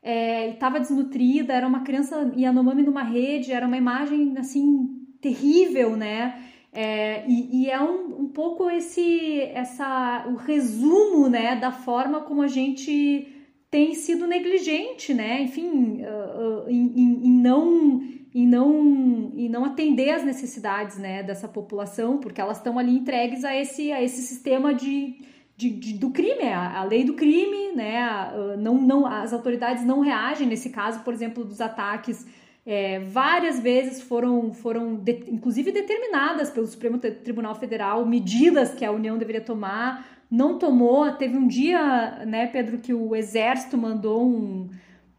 é, 0.00 0.50
estava 0.50 0.78
desnutrida, 0.78 1.52
era 1.52 1.66
uma 1.66 1.80
criança 1.80 2.32
Yanomami 2.36 2.84
numa 2.84 3.02
rede, 3.02 3.52
era 3.52 3.66
uma 3.66 3.76
imagem 3.76 4.38
assim 4.38 4.88
terrível, 5.20 5.96
né? 5.96 6.40
É, 6.78 7.24
e, 7.26 7.62
e, 7.62 7.70
é 7.70 7.80
um, 7.80 8.24
um 8.24 8.28
pouco 8.28 8.68
esse 8.68 9.40
essa 9.54 10.26
o 10.28 10.34
resumo 10.34 11.26
né 11.26 11.56
da 11.56 11.72
forma 11.72 12.20
como 12.20 12.42
a 12.42 12.48
gente 12.48 13.26
tem 13.70 13.94
sido 13.94 14.26
negligente 14.26 15.14
né 15.14 15.40
enfim 15.40 16.02
uh, 16.02 16.66
uh, 16.66 16.68
em, 16.68 16.92
em, 16.94 17.26
em, 17.28 17.30
não 17.30 18.02
em 18.34 18.46
não 18.46 19.32
em 19.34 19.48
não 19.48 19.64
atender 19.64 20.10
às 20.10 20.22
necessidades 20.22 20.98
né 20.98 21.22
dessa 21.22 21.48
população 21.48 22.18
porque 22.18 22.42
elas 22.42 22.58
estão 22.58 22.78
ali 22.78 22.94
entregues 22.94 23.42
a 23.42 23.56
esse 23.56 23.90
a 23.90 24.02
esse 24.02 24.20
sistema 24.20 24.74
de, 24.74 25.14
de, 25.56 25.70
de 25.70 25.94
do 25.94 26.10
crime 26.10 26.42
a, 26.42 26.80
a, 26.80 26.84
lei 26.84 27.04
do 27.04 27.14
crime 27.14 27.72
né 27.74 28.06
uh, 28.34 28.60
não 28.60 28.74
não 28.74 29.06
as 29.06 29.32
autoridades 29.32 29.82
não 29.82 30.00
reagem 30.00 30.46
nesse 30.46 30.68
caso 30.68 31.00
por 31.00 31.14
exemplo 31.14 31.42
dos 31.42 31.62
ataques 31.62 32.26
é, 32.66 32.98
várias 32.98 33.60
vezes 33.60 34.02
foram, 34.02 34.52
foram 34.52 34.96
de, 34.96 35.24
inclusive 35.28 35.70
determinadas 35.70 36.50
pelo 36.50 36.66
Supremo 36.66 36.98
Tribunal 36.98 37.54
Federal 37.54 38.04
medidas 38.04 38.74
que 38.74 38.84
a 38.84 38.90
União 38.90 39.16
deveria 39.16 39.40
tomar, 39.40 40.04
não 40.28 40.58
tomou. 40.58 41.12
Teve 41.12 41.36
um 41.36 41.46
dia, 41.46 42.24
né, 42.26 42.48
Pedro, 42.48 42.78
que 42.78 42.92
o 42.92 43.14
Exército 43.14 43.78
mandou 43.78 44.28
um, 44.28 44.68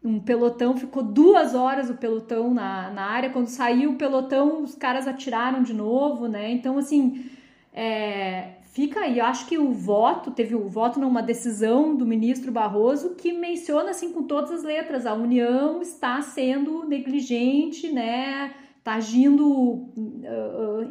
um 0.04 0.20
pelotão, 0.20 0.76
ficou 0.76 1.02
duas 1.02 1.54
horas 1.54 1.88
o 1.88 1.94
pelotão 1.94 2.52
na, 2.52 2.90
na 2.90 3.06
área. 3.06 3.30
Quando 3.30 3.46
saiu 3.46 3.92
o 3.92 3.96
pelotão, 3.96 4.62
os 4.62 4.74
caras 4.74 5.08
atiraram 5.08 5.62
de 5.62 5.72
novo, 5.72 6.28
né? 6.28 6.50
Então, 6.50 6.76
assim, 6.76 7.30
é, 7.72 8.57
fica 8.78 9.00
aí. 9.00 9.20
Acho 9.20 9.44
que 9.48 9.58
o 9.58 9.72
voto, 9.72 10.30
teve 10.30 10.54
o 10.54 10.68
voto 10.68 11.00
numa 11.00 11.20
decisão 11.20 11.96
do 11.96 12.06
ministro 12.06 12.52
Barroso 12.52 13.16
que 13.16 13.32
menciona 13.32 13.90
assim 13.90 14.12
com 14.12 14.22
todas 14.22 14.52
as 14.52 14.62
letras, 14.62 15.04
a 15.04 15.14
União 15.14 15.82
está 15.82 16.22
sendo 16.22 16.84
negligente, 16.84 17.90
né? 17.90 18.54
Está 18.78 18.94
agindo, 18.94 19.88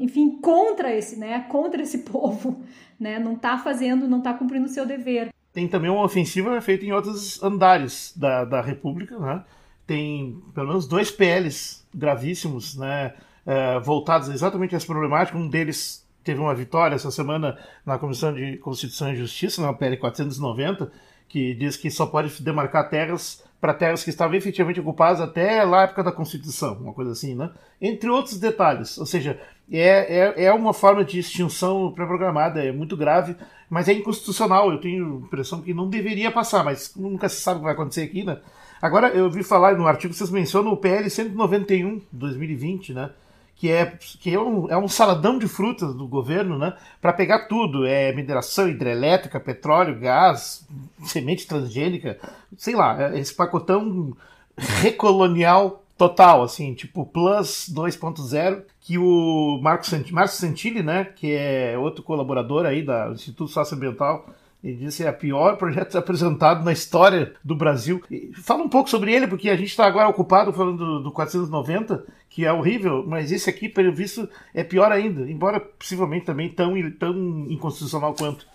enfim, 0.01 0.37
contra 0.41 0.93
esse, 0.93 1.17
né? 1.17 1.39
Contra 1.47 1.81
esse 1.81 1.99
povo, 2.11 2.61
né? 2.99 3.19
Não 3.19 3.35
está 3.35 3.57
fazendo, 3.57 4.05
não 4.05 4.17
está 4.17 4.33
cumprindo 4.33 4.65
o 4.65 4.69
seu 4.69 4.85
dever. 4.85 5.29
Tem 5.53 5.65
também 5.65 5.89
uma 5.89 6.03
ofensiva 6.03 6.59
feita 6.59 6.85
em 6.85 6.91
outros 6.91 7.41
andares 7.41 8.13
da, 8.17 8.43
da 8.43 8.61
República, 8.61 9.17
né? 9.17 9.45
Tem 9.85 10.37
pelo 10.53 10.67
menos 10.67 10.85
dois 10.85 11.09
PLs 11.09 11.87
gravíssimos, 11.95 12.75
né? 12.75 13.13
Uh, 13.45 13.79
voltados 13.79 14.27
exatamente 14.27 14.75
a 14.75 14.77
essa 14.77 14.85
problemática. 14.85 15.37
Um 15.37 15.47
deles 15.47 16.05
teve 16.27 16.41
uma 16.41 16.53
vitória 16.53 16.95
essa 16.95 17.09
semana 17.09 17.57
na 17.85 17.97
Comissão 17.97 18.33
de 18.33 18.57
Constituição 18.57 19.13
e 19.13 19.15
Justiça, 19.15 19.61
na 19.61 19.71
PL 19.71 19.95
490, 19.95 20.91
que 21.29 21.53
diz 21.55 21.77
que 21.77 21.89
só 21.89 22.05
pode 22.05 22.43
demarcar 22.43 22.89
terras 22.89 23.41
para 23.61 23.73
terras 23.73 24.03
que 24.03 24.09
estavam 24.09 24.35
efetivamente 24.35 24.81
ocupadas 24.81 25.21
até 25.21 25.61
a 25.61 25.81
época 25.81 26.03
da 26.03 26.11
Constituição, 26.11 26.73
uma 26.73 26.93
coisa 26.93 27.13
assim, 27.13 27.33
né? 27.33 27.49
Entre 27.81 28.09
outros 28.09 28.37
detalhes. 28.37 28.97
Ou 28.97 29.05
seja, 29.05 29.39
é, 29.71 30.33
é, 30.35 30.45
é 30.45 30.53
uma 30.53 30.73
forma 30.73 31.03
de 31.05 31.17
extinção 31.17 31.93
pré-programada, 31.93 32.61
é 32.61 32.73
muito 32.73 32.97
grave, 32.97 33.35
mas 33.69 33.87
é 33.87 33.93
inconstitucional. 33.93 34.69
Eu 34.69 34.81
tenho 34.81 35.05
a 35.05 35.25
impressão 35.25 35.61
que 35.61 35.73
não 35.73 35.89
deveria 35.89 36.29
passar, 36.29 36.61
mas 36.63 36.93
nunca 36.95 37.29
se 37.29 37.41
sabe 37.41 37.57
o 37.57 37.59
que 37.61 37.65
vai 37.65 37.73
acontecer 37.73 38.01
aqui, 38.01 38.23
né? 38.23 38.37
Agora, 38.81 39.07
eu 39.07 39.31
vi 39.31 39.43
falar 39.43 39.77
no 39.77 39.87
artigo 39.87 40.11
que 40.11 40.17
vocês 40.17 40.29
mencionam 40.29 40.73
o 40.73 40.77
PL 40.77 41.09
191 41.09 41.99
de 41.99 42.05
2020, 42.11 42.93
né? 42.93 43.11
Que 43.57 43.71
é, 43.71 43.85
que 44.19 44.33
é, 44.33 44.39
um, 44.39 44.69
é 44.69 44.77
um 44.77 44.87
saladão 44.87 45.37
de 45.39 45.47
frutas 45.47 45.93
do 45.95 46.07
governo, 46.07 46.57
né? 46.57 46.73
Para 47.01 47.11
pegar 47.11 47.47
tudo: 47.47 47.85
é 47.85 48.13
mineração 48.13 48.69
hidrelétrica, 48.69 49.39
petróleo, 49.39 49.99
gás, 49.99 50.65
semente 51.03 51.47
transgênica, 51.47 52.19
sei 52.57 52.75
lá, 52.75 53.11
é 53.11 53.19
esse 53.19 53.33
pacotão 53.33 54.15
recolonial 54.55 55.83
total, 55.97 56.43
assim, 56.43 56.75
tipo 56.75 57.05
Plus 57.05 57.67
2.0, 57.73 58.63
que 58.79 58.97
o 58.99 59.59
Marco, 59.61 59.85
Sant 59.85 60.07
Santilli, 60.27 60.83
né, 60.83 61.05
que 61.05 61.33
é 61.33 61.75
outro 61.77 62.03
colaborador 62.03 62.65
aí 62.65 62.83
do 62.83 63.13
Instituto 63.13 63.51
Socioambiental, 63.51 64.29
ele 64.67 64.85
disse 64.85 65.03
é 65.03 65.09
o 65.09 65.13
pior 65.13 65.55
projeto 65.55 65.95
apresentado 65.97 66.63
na 66.63 66.73
história 66.73 67.33
do 67.43 67.55
Brasil. 67.55 68.03
Fala 68.43 68.63
um 68.63 68.69
pouco 68.69 68.89
sobre 68.89 69.13
ele, 69.13 69.25
porque 69.25 69.49
a 69.49 69.55
gente 69.55 69.69
está 69.69 69.85
agora 69.85 70.09
ocupado 70.09 70.51
falando 70.51 70.77
do, 70.77 71.03
do 71.03 71.11
490, 71.11 72.05
que 72.29 72.45
é 72.45 72.51
horrível, 72.51 73.05
mas 73.07 73.31
esse 73.31 73.49
aqui, 73.49 73.69
pelo 73.69 73.93
visto, 73.93 74.27
é 74.53 74.63
pior 74.63 74.91
ainda, 74.91 75.29
embora 75.29 75.59
possivelmente 75.59 76.25
também 76.25 76.49
tão, 76.49 76.73
tão 76.91 77.45
inconstitucional 77.49 78.13
quanto. 78.13 78.45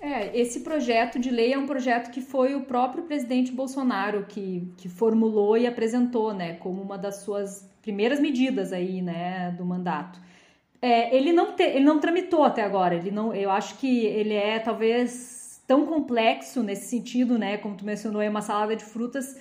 É, 0.00 0.36
esse 0.36 0.60
projeto 0.60 1.20
de 1.20 1.30
lei 1.30 1.52
é 1.52 1.58
um 1.58 1.66
projeto 1.66 2.10
que 2.10 2.20
foi 2.20 2.56
o 2.56 2.62
próprio 2.62 3.04
presidente 3.04 3.52
Bolsonaro 3.52 4.26
que, 4.28 4.68
que 4.76 4.88
formulou 4.88 5.56
e 5.56 5.64
apresentou, 5.64 6.34
né, 6.34 6.54
como 6.54 6.82
uma 6.82 6.98
das 6.98 7.22
suas 7.22 7.70
primeiras 7.80 8.18
medidas 8.18 8.72
aí, 8.72 9.00
né, 9.00 9.54
do 9.56 9.64
mandato. 9.64 10.18
É, 10.80 11.16
ele 11.16 11.32
não 11.32 11.54
te, 11.54 11.62
ele 11.62 11.84
não 11.84 12.00
tramitou 12.00 12.42
até 12.42 12.62
agora. 12.62 12.96
Ele 12.96 13.12
não, 13.12 13.32
eu 13.32 13.48
acho 13.48 13.78
que 13.78 14.04
ele 14.06 14.34
é 14.34 14.58
talvez 14.58 15.41
tão 15.66 15.86
complexo 15.86 16.62
nesse 16.62 16.88
sentido, 16.88 17.38
né? 17.38 17.58
Como 17.58 17.76
tu 17.76 17.84
mencionou, 17.84 18.20
é 18.20 18.28
uma 18.28 18.42
salada 18.42 18.76
de 18.76 18.84
frutas 18.84 19.36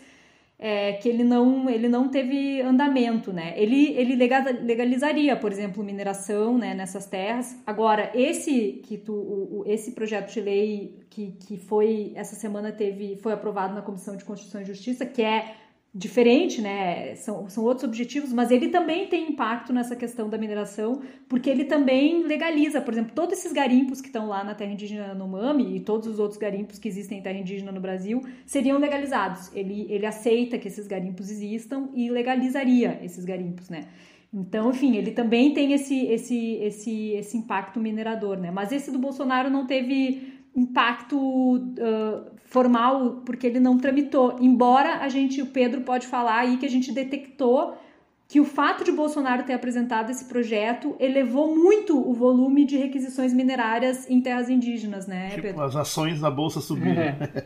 é, 0.61 0.93
que 0.93 1.09
ele 1.09 1.23
não, 1.23 1.67
ele 1.67 1.89
não 1.89 2.07
teve 2.07 2.61
andamento, 2.61 3.33
né? 3.33 3.55
Ele, 3.57 3.93
ele 3.97 4.15
legalizaria, 4.15 5.35
por 5.35 5.51
exemplo, 5.51 5.83
mineração 5.83 6.55
né, 6.55 6.75
nessas 6.75 7.07
terras. 7.07 7.57
Agora, 7.65 8.11
esse 8.13 8.79
que 8.83 8.95
tu, 8.95 9.11
o, 9.11 9.63
esse 9.65 9.93
projeto 9.93 10.31
de 10.31 10.39
lei 10.39 10.99
que, 11.09 11.31
que 11.31 11.57
foi 11.57 12.11
essa 12.15 12.35
semana 12.35 12.71
teve 12.71 13.17
foi 13.17 13.33
aprovado 13.33 13.73
na 13.73 13.81
Comissão 13.81 14.15
de 14.15 14.23
Constituição 14.23 14.61
e 14.61 14.65
Justiça, 14.65 15.03
que 15.03 15.23
é 15.23 15.55
diferente, 15.93 16.61
né? 16.61 17.15
São, 17.15 17.49
são 17.49 17.65
outros 17.65 17.83
objetivos, 17.83 18.31
mas 18.31 18.49
ele 18.49 18.69
também 18.69 19.07
tem 19.07 19.29
impacto 19.29 19.73
nessa 19.73 19.93
questão 19.93 20.29
da 20.29 20.37
mineração, 20.37 21.01
porque 21.27 21.49
ele 21.49 21.65
também 21.65 22.23
legaliza, 22.23 22.79
por 22.79 22.93
exemplo, 22.93 23.11
todos 23.13 23.37
esses 23.37 23.51
garimpos 23.51 23.99
que 23.99 24.07
estão 24.07 24.27
lá 24.27 24.41
na 24.41 24.55
terra 24.55 24.71
indígena 24.71 25.13
no 25.13 25.27
Mami 25.27 25.75
e 25.75 25.79
todos 25.81 26.07
os 26.07 26.17
outros 26.17 26.39
garimpos 26.39 26.79
que 26.79 26.87
existem 26.87 27.19
em 27.19 27.21
terra 27.21 27.37
indígena 27.37 27.73
no 27.73 27.81
Brasil 27.81 28.21
seriam 28.45 28.77
legalizados. 28.77 29.53
Ele, 29.53 29.85
ele 29.89 30.05
aceita 30.05 30.57
que 30.57 30.69
esses 30.69 30.87
garimpos 30.87 31.29
existam 31.29 31.89
e 31.93 32.09
legalizaria 32.09 32.97
esses 33.03 33.25
garimpos, 33.25 33.69
né? 33.69 33.89
Então, 34.33 34.69
enfim, 34.69 34.95
ele 34.95 35.11
também 35.11 35.53
tem 35.53 35.73
esse, 35.73 36.05
esse, 36.05 36.53
esse, 36.55 37.09
esse 37.15 37.37
impacto 37.37 37.81
minerador, 37.81 38.37
né? 38.37 38.49
Mas 38.49 38.71
esse 38.71 38.89
do 38.89 38.97
Bolsonaro 38.97 39.49
não 39.49 39.67
teve 39.67 40.39
impacto 40.55 41.17
uh, 41.17 42.30
formal 42.51 43.21
porque 43.25 43.47
ele 43.47 43.61
não 43.61 43.77
tramitou. 43.77 44.35
Embora 44.41 44.97
a 44.97 45.07
gente, 45.07 45.41
o 45.41 45.45
Pedro 45.45 45.81
pode 45.81 46.05
falar 46.05 46.39
aí 46.39 46.57
que 46.57 46.65
a 46.65 46.69
gente 46.69 46.91
detectou 46.91 47.77
que 48.27 48.41
o 48.41 48.45
fato 48.45 48.83
de 48.83 48.91
Bolsonaro 48.91 49.43
ter 49.43 49.53
apresentado 49.53 50.09
esse 50.09 50.25
projeto 50.25 50.95
elevou 50.99 51.55
muito 51.55 51.97
o 51.97 52.13
volume 52.13 52.65
de 52.65 52.77
requisições 52.77 53.33
minerárias 53.33 54.09
em 54.09 54.21
terras 54.21 54.49
indígenas, 54.49 55.07
né, 55.07 55.29
tipo, 55.29 55.41
Pedro? 55.41 55.63
As 55.63 55.75
ações 55.75 56.21
na 56.21 56.29
bolsa 56.29 56.59
subiram. 56.59 57.01
É, 57.01 57.45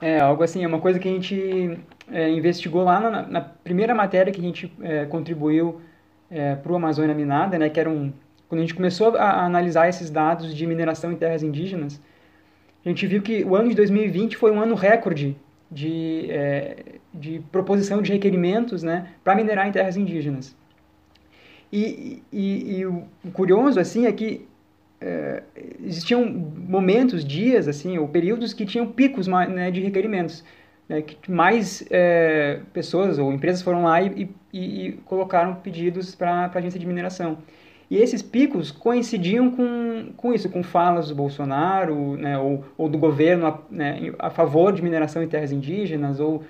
é 0.00 0.20
algo 0.20 0.42
assim, 0.42 0.62
é 0.62 0.66
uma 0.66 0.80
coisa 0.80 0.98
que 0.98 1.08
a 1.08 1.12
gente 1.12 1.78
é, 2.10 2.30
investigou 2.30 2.84
lá 2.84 3.00
na, 3.00 3.22
na, 3.26 3.40
primeira 3.40 3.94
matéria 3.94 4.32
que 4.32 4.40
a 4.40 4.44
gente 4.44 4.72
é, 4.82 5.06
contribuiu 5.06 5.80
é, 6.30 6.54
para 6.56 6.72
o 6.72 6.76
Amazônia 6.76 7.14
Minada, 7.14 7.58
né, 7.58 7.70
que 7.70 7.80
era 7.80 7.88
um 7.88 8.12
quando 8.48 8.58
a 8.58 8.62
gente 8.64 8.74
começou 8.74 9.16
a, 9.16 9.22
a 9.22 9.44
analisar 9.46 9.88
esses 9.88 10.10
dados 10.10 10.54
de 10.54 10.66
mineração 10.66 11.10
em 11.10 11.16
terras 11.16 11.42
indígenas, 11.42 11.98
a 12.84 12.88
gente 12.88 13.06
viu 13.06 13.22
que 13.22 13.44
o 13.44 13.54
ano 13.54 13.68
de 13.68 13.74
2020 13.76 14.36
foi 14.36 14.50
um 14.50 14.60
ano 14.60 14.74
recorde 14.74 15.36
de, 15.70 16.26
é, 16.30 16.76
de 17.14 17.40
proposição 17.50 18.02
de 18.02 18.12
requerimentos 18.12 18.82
né, 18.82 19.08
para 19.22 19.34
minerar 19.34 19.68
em 19.68 19.72
terras 19.72 19.96
indígenas. 19.96 20.54
E, 21.72 22.22
e, 22.30 22.78
e, 22.78 22.86
o 22.86 23.06
curioso 23.32 23.80
assim 23.80 24.04
é 24.04 24.12
que 24.12 24.46
é, 25.00 25.42
existiam 25.82 26.26
momentos, 26.26 27.24
dias 27.24 27.66
assim, 27.66 27.96
ou 27.96 28.06
períodos 28.06 28.52
que 28.52 28.66
tinham 28.66 28.86
picos 28.86 29.26
né, 29.26 29.70
de 29.70 29.80
requerimentos. 29.80 30.44
Né, 30.88 31.00
que 31.00 31.30
mais 31.30 31.84
é, 31.90 32.60
pessoas 32.72 33.18
ou 33.18 33.32
empresas 33.32 33.62
foram 33.62 33.84
lá 33.84 34.02
e, 34.02 34.28
e, 34.52 34.86
e 34.88 34.92
colocaram 35.04 35.54
pedidos 35.54 36.14
para 36.14 36.50
a 36.52 36.58
agência 36.58 36.78
de 36.78 36.86
mineração. 36.86 37.38
E 37.92 37.98
esses 37.98 38.22
picos 38.22 38.70
coincidiam 38.70 39.50
com, 39.50 40.14
com 40.16 40.32
isso, 40.32 40.48
com 40.48 40.62
falas 40.62 41.08
do 41.10 41.14
Bolsonaro, 41.14 42.16
né, 42.16 42.38
ou, 42.38 42.64
ou 42.78 42.88
do 42.88 42.96
governo 42.96 43.46
a, 43.46 43.58
né, 43.70 44.14
a 44.18 44.30
favor 44.30 44.72
de 44.72 44.80
mineração 44.80 45.22
em 45.22 45.28
terras 45.28 45.52
indígenas, 45.52 46.18
ou 46.18 46.42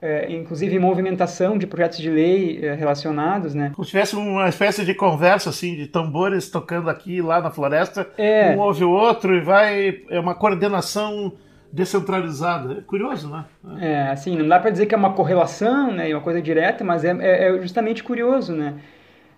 é, 0.00 0.32
inclusive 0.32 0.78
movimentação 0.78 1.58
de 1.58 1.66
projetos 1.66 1.98
de 1.98 2.08
lei 2.08 2.64
é, 2.64 2.72
relacionados, 2.72 3.54
né? 3.54 3.72
Como 3.74 3.84
se 3.84 3.90
tivesse 3.90 4.16
uma 4.16 4.48
espécie 4.48 4.86
de 4.86 4.94
conversa, 4.94 5.50
assim, 5.50 5.76
de 5.76 5.86
tambores 5.86 6.48
tocando 6.48 6.88
aqui 6.88 7.16
e 7.16 7.20
lá 7.20 7.42
na 7.42 7.50
floresta, 7.50 8.08
é. 8.16 8.56
um 8.56 8.60
ouve 8.60 8.82
o 8.82 8.90
outro 8.90 9.34
e 9.34 9.42
vai... 9.42 10.00
é 10.08 10.18
uma 10.18 10.34
coordenação 10.34 11.30
descentralizada. 11.70 12.78
É 12.78 12.80
curioso, 12.80 13.28
né? 13.28 13.44
É, 13.82 14.02
assim, 14.08 14.34
não 14.34 14.48
dá 14.48 14.58
para 14.58 14.70
dizer 14.70 14.86
que 14.86 14.94
é 14.94 14.98
uma 14.98 15.12
correlação, 15.12 15.92
né, 15.92 16.08
uma 16.08 16.22
coisa 16.22 16.40
direta, 16.40 16.82
mas 16.82 17.04
é, 17.04 17.14
é, 17.20 17.48
é 17.50 17.60
justamente 17.60 18.02
curioso, 18.02 18.54
né? 18.54 18.76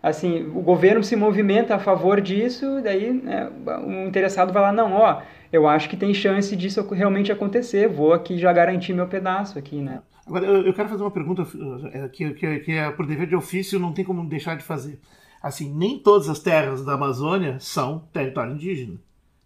Assim, 0.02 0.44
o 0.54 0.60
governo 0.60 1.02
se 1.02 1.16
movimenta 1.16 1.74
a 1.74 1.78
favor 1.78 2.20
disso, 2.20 2.80
daí 2.82 3.12
né, 3.12 3.50
o 3.84 4.06
interessado 4.06 4.52
vai 4.52 4.62
lá, 4.62 4.72
não, 4.72 4.92
ó, 4.92 5.22
eu 5.52 5.66
acho 5.66 5.88
que 5.88 5.96
tem 5.96 6.12
chance 6.12 6.54
disso 6.54 6.86
realmente 6.90 7.32
acontecer, 7.32 7.88
vou 7.88 8.12
aqui 8.12 8.38
já 8.38 8.52
garantir 8.52 8.92
meu 8.92 9.06
pedaço 9.06 9.58
aqui, 9.58 9.76
né? 9.76 10.02
Agora, 10.26 10.44
eu, 10.44 10.74
quero 10.74 10.90
fazer 10.90 11.02
uma 11.02 11.10
pergunta 11.10 11.46
é, 11.90 12.06
que, 12.08 12.34
que, 12.34 12.58
que 12.60 12.72
é 12.72 12.90
por 12.90 13.06
dever 13.06 13.26
de 13.26 13.34
ofício, 13.34 13.78
não 13.78 13.94
tem 13.94 14.04
como 14.04 14.28
deixar 14.28 14.56
de 14.56 14.62
fazer. 14.62 15.00
Assim, 15.42 15.72
nem 15.72 15.98
todas 15.98 16.28
as 16.28 16.38
terras 16.38 16.84
da 16.84 16.94
Amazônia 16.94 17.58
são 17.60 18.00
território 18.12 18.52
indígena. 18.52 18.96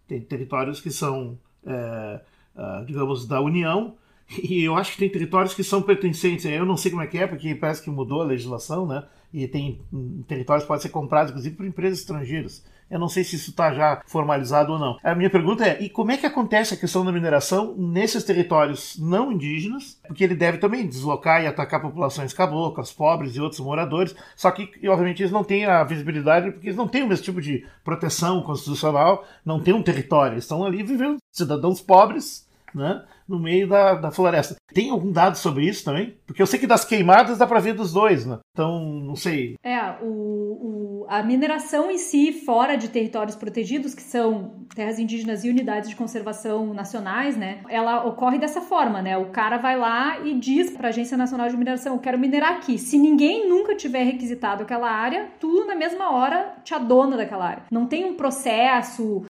Tem 0.08 0.20
territórios 0.20 0.80
que 0.80 0.90
são, 0.90 1.38
é, 1.64 2.20
é 2.56 2.84
digamos, 2.84 3.28
da 3.28 3.40
União, 3.40 3.94
e 4.42 4.64
eu 4.64 4.76
acho 4.76 4.92
que 4.92 4.98
tem 4.98 5.08
territórios 5.08 5.54
que 5.54 5.64
são 5.64 5.82
pertencentes. 5.82 6.44
Eu 6.44 6.66
não 6.66 6.76
sei 6.76 6.90
como 6.90 7.02
é 7.02 7.06
que 7.06 7.18
é, 7.18 7.26
porque 7.26 7.54
parece 7.54 7.82
que 7.82 7.90
mudou 7.90 8.22
a 8.22 8.24
legislação, 8.24 8.86
né? 8.86 9.04
e 9.32 9.48
tem 9.48 9.80
territórios 10.28 10.64
que 10.64 10.68
podem 10.68 10.82
ser 10.82 10.90
comprados, 10.90 11.30
inclusive, 11.30 11.56
por 11.56 11.64
empresas 11.64 12.00
estrangeiras. 12.00 12.62
Eu 12.90 12.98
não 12.98 13.08
sei 13.08 13.24
se 13.24 13.36
isso 13.36 13.50
está 13.50 13.72
já 13.72 14.02
formalizado 14.06 14.72
ou 14.74 14.78
não. 14.78 14.98
A 15.02 15.14
minha 15.14 15.30
pergunta 15.30 15.66
é: 15.66 15.82
e 15.82 15.88
como 15.88 16.12
é 16.12 16.18
que 16.18 16.26
acontece 16.26 16.74
a 16.74 16.76
questão 16.76 17.02
da 17.02 17.10
mineração 17.10 17.74
nesses 17.74 18.22
territórios 18.22 18.98
não 18.98 19.32
indígenas? 19.32 19.98
Porque 20.06 20.22
ele 20.22 20.34
deve 20.34 20.58
também 20.58 20.86
deslocar 20.86 21.42
e 21.42 21.46
atacar 21.46 21.80
populações 21.80 22.34
caboclas, 22.34 22.92
pobres 22.92 23.34
e 23.34 23.40
outros 23.40 23.60
moradores. 23.60 24.14
Só 24.36 24.50
que, 24.50 24.70
obviamente, 24.86 25.22
eles 25.22 25.32
não 25.32 25.42
têm 25.42 25.64
a 25.64 25.82
visibilidade 25.84 26.50
porque 26.50 26.66
eles 26.66 26.76
não 26.76 26.86
têm 26.86 27.02
o 27.02 27.08
mesmo 27.08 27.24
tipo 27.24 27.40
de 27.40 27.64
proteção 27.82 28.42
constitucional, 28.42 29.26
não 29.42 29.58
têm 29.58 29.72
um 29.72 29.82
território. 29.82 30.34
Eles 30.34 30.44
estão 30.44 30.62
ali 30.62 30.82
vivendo 30.82 31.16
cidadãos 31.30 31.80
pobres 31.80 32.46
né, 32.74 33.02
no 33.28 33.38
meio 33.38 33.68
da, 33.68 33.94
da 33.94 34.10
floresta. 34.10 34.56
Tem 34.72 34.90
algum 34.90 35.12
dado 35.12 35.36
sobre 35.36 35.66
isso 35.66 35.84
também? 35.84 36.16
Porque 36.26 36.42
eu 36.42 36.46
sei 36.46 36.58
que 36.58 36.66
das 36.66 36.84
queimadas 36.84 37.38
dá 37.38 37.46
para 37.46 37.60
ver 37.60 37.74
dos 37.74 37.92
dois, 37.92 38.26
né? 38.26 38.38
Então, 38.52 38.80
não 38.80 39.16
sei. 39.16 39.56
É, 39.62 39.80
o, 40.02 41.02
o, 41.02 41.06
a 41.08 41.22
mineração 41.22 41.90
em 41.90 41.98
si, 41.98 42.32
fora 42.32 42.76
de 42.76 42.88
territórios 42.88 43.36
protegidos, 43.36 43.94
que 43.94 44.02
são 44.02 44.66
terras 44.74 44.98
indígenas 44.98 45.44
e 45.44 45.50
unidades 45.50 45.90
de 45.90 45.96
conservação 45.96 46.72
nacionais, 46.72 47.36
né? 47.36 47.60
Ela 47.68 48.04
ocorre 48.04 48.38
dessa 48.38 48.60
forma, 48.60 49.02
né? 49.02 49.16
O 49.16 49.30
cara 49.30 49.58
vai 49.58 49.78
lá 49.78 50.20
e 50.20 50.38
diz 50.38 50.70
para 50.70 50.88
a 50.88 50.90
Agência 50.90 51.16
Nacional 51.16 51.48
de 51.48 51.56
Mineração: 51.56 51.94
eu 51.94 52.00
quero 52.00 52.18
minerar 52.18 52.52
aqui. 52.52 52.78
Se 52.78 52.98
ninguém 52.98 53.48
nunca 53.48 53.74
tiver 53.74 54.02
requisitado 54.04 54.62
aquela 54.62 54.90
área, 54.90 55.30
tu 55.38 55.64
na 55.66 55.74
mesma 55.74 56.12
hora 56.12 56.56
te 56.64 56.74
adona 56.74 57.16
daquela 57.16 57.46
área. 57.46 57.64
Não 57.70 57.86
tem 57.86 58.04
um 58.04 58.14
processo 58.14 59.24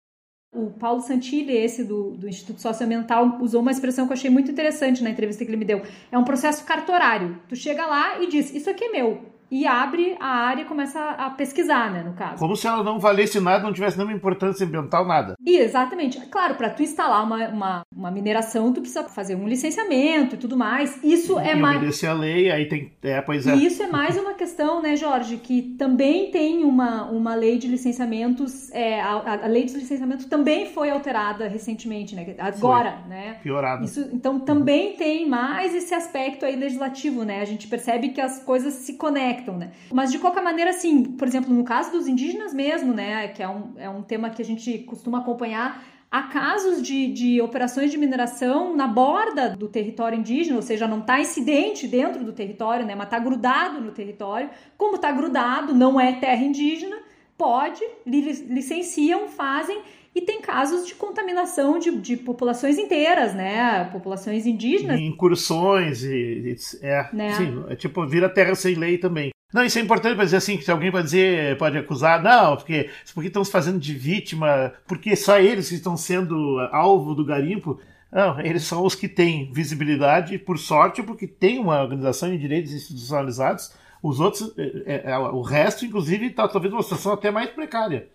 o 0.52 0.72
Paulo 0.72 1.02
Santilli, 1.02 1.56
esse 1.56 1.84
do, 1.84 2.12
do 2.12 2.28
Instituto 2.28 2.62
Socioambiental, 2.62 3.38
usou 3.40 3.62
uma 3.62 3.72
expressão 3.72 4.06
que 4.08 4.14
eu 4.14 4.18
achei 4.18 4.30
muito 4.30 4.50
interessante 4.50 5.04
na 5.04 5.10
entrevista 5.10 5.46
que 5.46 5.50
ele 5.50 5.58
me 5.58 5.66
deu. 5.66 5.84
É 6.12 6.18
um 6.18 6.24
processo 6.24 6.66
cartorário. 6.66 7.40
Tu 7.48 7.56
chega 7.56 7.86
lá 7.86 8.22
e 8.22 8.28
diz: 8.28 8.54
Isso 8.54 8.70
aqui 8.70 8.86
é 8.86 8.92
meu 8.92 9.39
e 9.52 9.66
abre 9.66 10.16
a 10.20 10.28
área 10.28 10.62
e 10.62 10.66
começa 10.66 11.00
a 11.00 11.30
pesquisar, 11.32 11.92
né, 11.92 12.04
no 12.04 12.14
caso. 12.14 12.38
Como 12.38 12.56
se 12.56 12.68
ela 12.68 12.84
não 12.84 13.00
valesse 13.00 13.40
nada, 13.40 13.64
não 13.64 13.74
tivesse 13.74 13.98
nenhuma 13.98 14.16
importância 14.16 14.66
ambiental, 14.66 15.06
nada. 15.06 15.36
E, 15.46 15.58
exatamente. 15.58 16.20
Claro, 16.28 16.56
para 16.56 16.70
tu 16.70 16.84
instalar 16.84 17.24
uma, 17.24 17.48
uma, 17.50 17.82
uma, 17.96 18.12
mineração, 18.12 18.72
tu 18.72 18.82
precisa 18.82 19.04
fazer 19.06 19.36
um 19.36 19.48
licenciamento 19.48 20.36
e 20.36 20.38
tudo 20.38 20.56
mais. 20.56 21.00
Isso 21.04 21.40
e 21.40 21.48
é 21.48 21.56
mais... 21.56 21.78
obedecer 21.78 22.08
a 22.08 22.14
lei, 22.14 22.52
aí 22.52 22.68
tem... 22.68 22.92
É, 23.02 23.22
pois 23.22 23.48
é. 23.48 23.56
E 23.56 23.66
isso 23.66 23.82
é 23.82 23.88
mais 23.88 24.18
uma 24.18 24.34
questão, 24.34 24.82
né, 24.82 24.96
Jorge, 24.96 25.38
que 25.38 25.62
também 25.78 26.30
tem 26.32 26.64
uma, 26.64 27.10
uma 27.10 27.36
lei 27.36 27.58
de 27.58 27.68
licenciamentos, 27.68 28.72
é, 28.72 29.02
a, 29.02 29.46
a 29.46 29.48
lei 29.48 29.66
de 29.66 29.74
licenciamento 29.74 30.28
também 30.28 30.68
foi 30.68 30.90
alterada 30.90 31.48
recentemente, 31.48 32.16
né, 32.16 32.36
agora, 32.38 33.00
foi. 33.02 33.10
né. 33.10 33.38
Piorada. 33.42 33.84
Isso, 33.84 34.10
então, 34.14 34.40
também 34.40 34.92
uhum. 34.92 34.98
tem 34.98 35.28
mais 35.28 35.74
esse 35.74 35.94
aspecto 35.94 36.46
aí 36.46 36.56
legislativo, 36.56 37.24
né, 37.24 37.42
a 37.42 37.46
gente 37.46 37.68
percebe 37.68 38.10
que 38.10 38.22
as 38.22 38.44
coisas 38.44 38.74
se 38.74 38.94
conectam 38.94 39.39
conectam, 39.40 39.58
né? 39.58 39.72
Mas 39.92 40.12
de 40.12 40.20
qualquer 40.20 40.44
maneira, 40.44 40.72
assim, 40.72 41.04
por 41.04 41.28
exemplo, 41.28 41.54
no 41.54 41.64
caso 41.64 41.92
dos 41.92 42.08
indígenas 42.08 42.54
mesmo, 42.54 42.94
né, 42.94 43.28
que 43.30 43.42
é 43.42 43.48
um, 43.48 43.74
é 43.78 43.90
um 43.90 44.02
tema 44.02 44.30
que 44.30 44.42
a 44.42 44.46
gente 44.46 44.80
costuma 44.80 45.20
acompanhar, 45.20 45.84
há 46.12 46.24
casos 46.24 46.82
de, 46.82 47.08
de 47.08 47.42
operações 47.42 47.92
de 47.92 47.98
mineração 47.98 48.76
na 48.76 48.88
borda 48.88 49.56
do 49.56 49.68
território 49.68 50.18
indígena, 50.18 50.56
ou 50.56 50.62
seja, 50.62 50.88
não 50.88 51.00
está 51.00 51.20
incidente 51.20 51.88
dentro 51.88 52.24
do 52.24 52.34
território, 52.34 52.86
né, 52.86 52.96
mas 52.96 53.08
está 53.08 53.20
grudado 53.20 53.82
no 53.82 53.92
território. 53.92 54.50
Como 54.78 54.96
está 54.96 55.12
grudado, 55.12 55.74
não 55.74 56.00
é 56.00 56.14
terra 56.14 56.44
indígena, 56.44 56.98
pode, 57.38 57.82
licenciam, 58.06 59.30
fazem 59.30 59.82
e 60.14 60.22
tem 60.22 60.42
casos 60.42 60.88
de 60.88 60.96
contaminação 60.96 61.78
de, 61.78 61.96
de 61.98 62.18
populações 62.18 62.78
inteiras, 62.78 63.34
né? 63.34 63.86
Populações 63.86 64.46
indígenas. 64.46 65.00
Incursões 65.00 66.04
e. 66.04 66.10
e 66.12 66.56
é, 66.82 67.10
né? 67.14 67.34
sim, 67.34 67.64
é 67.70 67.76
tipo, 67.76 68.06
vira 68.08 68.28
terra 68.28 68.56
sem 68.56 68.76
lei 68.76 68.98
também. 68.98 69.32
Não, 69.52 69.64
isso 69.64 69.80
é 69.80 69.82
importante 69.82 70.16
para 70.16 70.26
dizer 70.26 70.38
assim, 70.38 70.58
que 70.58 70.64
se 70.64 70.72
alguém 70.72 70.92
pode 70.92 71.06
dizer, 71.06 71.58
pode 71.58 71.76
acusar, 71.76 72.22
não, 72.22 72.56
porque, 72.56 72.90
porque 73.16 73.30
estão 73.30 73.44
se 73.44 73.52
fazendo 73.52 73.80
de 73.80 73.96
vítima, 73.96 74.74
porque 74.88 75.16
só 75.16 75.40
eles 75.40 75.70
que 75.70 75.76
estão 75.76 75.98
sendo 75.98 76.60
alvo 76.72 77.16
do 77.16 77.26
garimpo. 77.26 77.80
Não, 78.12 78.40
eles 78.42 78.64
são 78.64 78.86
os 78.86 78.96
que 78.96 79.08
têm 79.08 79.52
visibilidade, 79.52 80.38
por 80.38 80.58
sorte, 80.58 81.02
porque 81.02 81.28
tem 81.28 81.60
uma 81.60 81.82
organização 81.82 82.30
de 82.30 82.38
direitos 82.38 82.74
institucionalizados. 82.74 83.72
Os 84.02 84.20
outros, 84.20 84.54
é, 84.58 85.04
é, 85.06 85.12
é 85.12 85.18
o 85.18 85.42
resto, 85.42 85.86
inclusive, 85.86 86.28
está 86.28 86.48
talvez 86.48 86.72
numa 86.72 86.84
situação 86.84 87.14
até 87.14 87.32
mais 87.32 87.50
precária. 87.50 88.08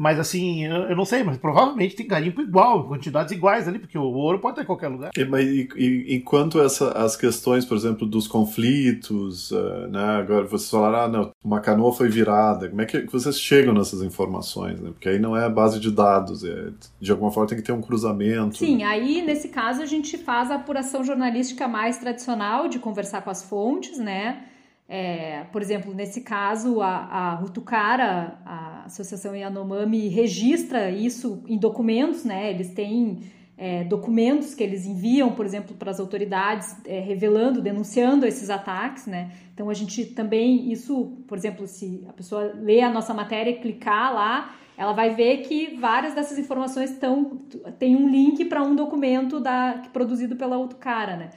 Mas 0.00 0.18
assim, 0.18 0.64
eu, 0.64 0.84
eu, 0.84 0.96
não 0.96 1.04
sei, 1.04 1.22
mas 1.22 1.36
provavelmente 1.36 1.94
tem 1.94 2.06
garimpo 2.06 2.40
igual, 2.40 2.88
quantidades 2.88 3.32
iguais 3.32 3.68
ali, 3.68 3.78
porque 3.78 3.98
o 3.98 4.02
ouro 4.02 4.38
pode 4.38 4.52
estar 4.52 4.62
em 4.62 4.66
qualquer 4.66 4.88
lugar. 4.88 5.10
E, 5.14 5.24
mas 5.26 5.46
e, 5.46 5.68
e, 5.76 6.16
enquanto 6.16 6.58
essa, 6.58 6.92
as 6.92 7.16
questões, 7.16 7.66
por 7.66 7.76
exemplo, 7.76 8.06
dos 8.06 8.26
conflitos, 8.26 9.50
uh, 9.50 9.88
né, 9.90 10.02
agora 10.02 10.46
vocês 10.46 10.70
falaram, 10.70 11.00
ah, 11.00 11.08
não, 11.08 11.32
uma 11.44 11.60
canoa 11.60 11.92
foi 11.92 12.08
virada, 12.08 12.70
como 12.70 12.80
é 12.80 12.86
que 12.86 13.04
vocês 13.12 13.38
chegam 13.38 13.74
nessas 13.74 14.00
informações, 14.00 14.80
né? 14.80 14.88
Porque 14.90 15.10
aí 15.10 15.18
não 15.18 15.36
é 15.36 15.46
base 15.50 15.78
de 15.78 15.90
dados, 15.90 16.42
é, 16.44 16.70
de 16.98 17.10
alguma 17.10 17.30
forma 17.30 17.50
tem 17.50 17.58
que 17.58 17.64
ter 17.64 17.72
um 17.72 17.82
cruzamento. 17.82 18.56
Sim, 18.56 18.78
né? 18.78 18.84
aí 18.84 19.20
nesse 19.20 19.50
caso 19.50 19.82
a 19.82 19.86
gente 19.86 20.16
faz 20.16 20.50
a 20.50 20.54
apuração 20.54 21.04
jornalística 21.04 21.68
mais 21.68 21.98
tradicional 21.98 22.68
de 22.68 22.78
conversar 22.78 23.20
com 23.20 23.28
as 23.28 23.42
fontes, 23.42 23.98
né? 23.98 24.46
É, 24.92 25.44
por 25.52 25.62
exemplo, 25.62 25.94
nesse 25.94 26.20
caso, 26.20 26.80
a, 26.80 26.88
a 26.88 27.34
Rutucara, 27.36 28.40
a 28.44 28.82
Associação 28.86 29.36
Yanomami, 29.36 30.08
registra 30.08 30.90
isso 30.90 31.44
em 31.46 31.56
documentos, 31.56 32.24
né? 32.24 32.50
Eles 32.50 32.70
têm 32.74 33.20
é, 33.56 33.84
documentos 33.84 34.52
que 34.52 34.64
eles 34.64 34.86
enviam, 34.86 35.30
por 35.30 35.46
exemplo, 35.46 35.76
para 35.76 35.92
as 35.92 36.00
autoridades, 36.00 36.76
é, 36.84 36.98
revelando, 36.98 37.62
denunciando 37.62 38.26
esses 38.26 38.50
ataques, 38.50 39.06
né? 39.06 39.30
Então 39.54 39.70
a 39.70 39.74
gente 39.74 40.06
também, 40.06 40.72
isso, 40.72 41.22
por 41.28 41.38
exemplo, 41.38 41.68
se 41.68 42.04
a 42.08 42.12
pessoa 42.12 42.52
lê 42.56 42.80
a 42.80 42.90
nossa 42.90 43.14
matéria 43.14 43.50
e 43.52 43.60
clicar 43.60 44.12
lá, 44.12 44.56
ela 44.76 44.92
vai 44.92 45.14
ver 45.14 45.42
que 45.42 45.76
várias 45.76 46.14
dessas 46.14 46.36
informações 46.36 46.90
estão, 46.90 47.38
tem 47.78 47.94
um 47.94 48.08
link 48.08 48.44
para 48.46 48.60
um 48.60 48.74
documento 48.74 49.38
da, 49.38 49.84
produzido 49.92 50.34
pela 50.34 50.56
Rutucara, 50.56 51.16
né? 51.16 51.30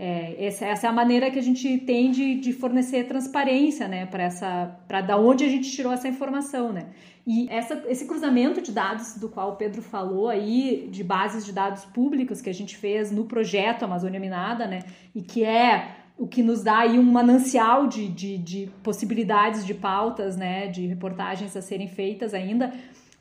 É, 0.00 0.46
essa, 0.46 0.64
essa, 0.64 0.86
é 0.86 0.90
a 0.90 0.92
maneira 0.92 1.28
que 1.28 1.40
a 1.40 1.42
gente 1.42 1.78
tem 1.78 2.12
de, 2.12 2.36
de 2.36 2.52
fornecer 2.52 3.08
transparência, 3.08 3.88
né, 3.88 4.06
para 4.06 4.22
essa, 4.22 4.78
para 4.86 5.00
da 5.00 5.16
onde 5.16 5.44
a 5.44 5.48
gente 5.48 5.68
tirou 5.72 5.92
essa 5.92 6.06
informação, 6.06 6.72
né? 6.72 6.86
E 7.26 7.48
essa, 7.50 7.84
esse 7.88 8.06
cruzamento 8.06 8.62
de 8.62 8.70
dados 8.70 9.16
do 9.16 9.28
qual 9.28 9.50
o 9.50 9.56
Pedro 9.56 9.82
falou 9.82 10.28
aí, 10.28 10.88
de 10.90 11.02
bases 11.02 11.44
de 11.44 11.52
dados 11.52 11.84
públicos 11.84 12.40
que 12.40 12.48
a 12.48 12.54
gente 12.54 12.76
fez 12.76 13.10
no 13.10 13.24
projeto 13.24 13.82
Amazônia 13.82 14.20
Minada, 14.20 14.68
né, 14.68 14.84
e 15.14 15.20
que 15.20 15.44
é 15.44 15.96
o 16.16 16.26
que 16.26 16.42
nos 16.42 16.62
dá 16.62 16.78
aí 16.78 16.98
um 16.98 17.02
manancial 17.02 17.86
de, 17.86 18.08
de, 18.08 18.38
de 18.38 18.70
possibilidades 18.82 19.66
de 19.66 19.74
pautas, 19.74 20.36
né, 20.36 20.68
de 20.68 20.86
reportagens 20.86 21.56
a 21.56 21.62
serem 21.62 21.88
feitas 21.88 22.34
ainda. 22.34 22.72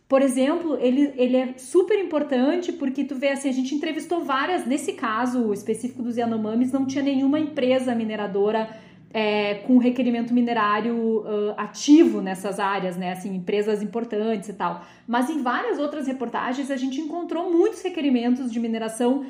Por 0.08 0.22
exemplo, 0.22 0.78
ele, 0.80 1.13
ele 1.17 1.36
é 1.36 1.54
super 1.58 2.00
importante 2.00 2.72
porque 2.72 3.04
tu 3.04 3.15
vê 3.15 3.30
assim, 3.30 3.50
a 3.50 3.54
gente 3.54 3.76
entrevistou 3.76 4.24
várias, 4.24 4.65
nesse 4.65 4.93
caso 4.93 5.52
específico 5.52 6.02
dos 6.02 6.15
Yanomamis, 6.15 6.72
não 6.72 6.86
tinha 6.86 7.04
nenhuma 7.04 7.39
empresa 7.39 7.93
mineradora 7.93 8.70
é, 9.13 9.56
com 9.65 9.78
requerimento 9.78 10.34
minerário 10.34 10.96
uh, 10.96 11.54
ativo 11.58 12.22
nessas 12.22 12.60
áreas, 12.60 12.96
né? 12.96 13.12
Assim, 13.12 13.36
empresas 13.36 13.82
importantes 13.82 14.48
e 14.50 14.54
tal. 14.54 14.86
Mas 15.06 15.30
em 15.30 15.41
várias 15.41 15.80
outras 15.80 16.08
reportagens 16.08 16.70
a 16.72 16.78
gente 16.78 17.02
encontrou 17.02 17.52
muitos 17.52 17.82
requerimentos 17.82 18.52
de 18.52 18.60
mineração 18.60 19.26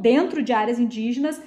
dentro 0.00 0.42
de 0.42 0.52
áreas 0.52 0.78
indígenas, 0.78 1.40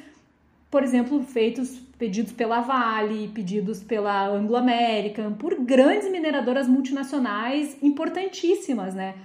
por 0.72 0.84
exemplo, 0.84 1.22
feitos 1.22 1.78
pedidos 2.00 2.32
pela 2.32 2.62
Vale, 2.62 3.28
pedidos 3.28 3.84
pela 3.84 4.28
Anglo 4.28 4.56
American, 4.56 5.34
por 5.34 5.60
grandes 5.60 6.10
mineradoras 6.10 6.66
multinacionais 6.66 7.78
importantíssimas, 7.84 8.96
né? 8.96 9.16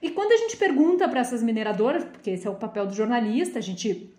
E 0.00 0.10
quando 0.10 0.32
a 0.32 0.36
gente 0.36 0.56
pergunta 0.56 1.08
para 1.08 1.20
essas 1.20 1.42
mineradoras, 1.42 2.04
porque 2.04 2.30
esse 2.30 2.46
é 2.46 2.50
o 2.50 2.54
papel 2.54 2.86
do 2.86 2.94
jornalista, 2.94 3.58
a 3.58 3.62
gente 3.62 4.14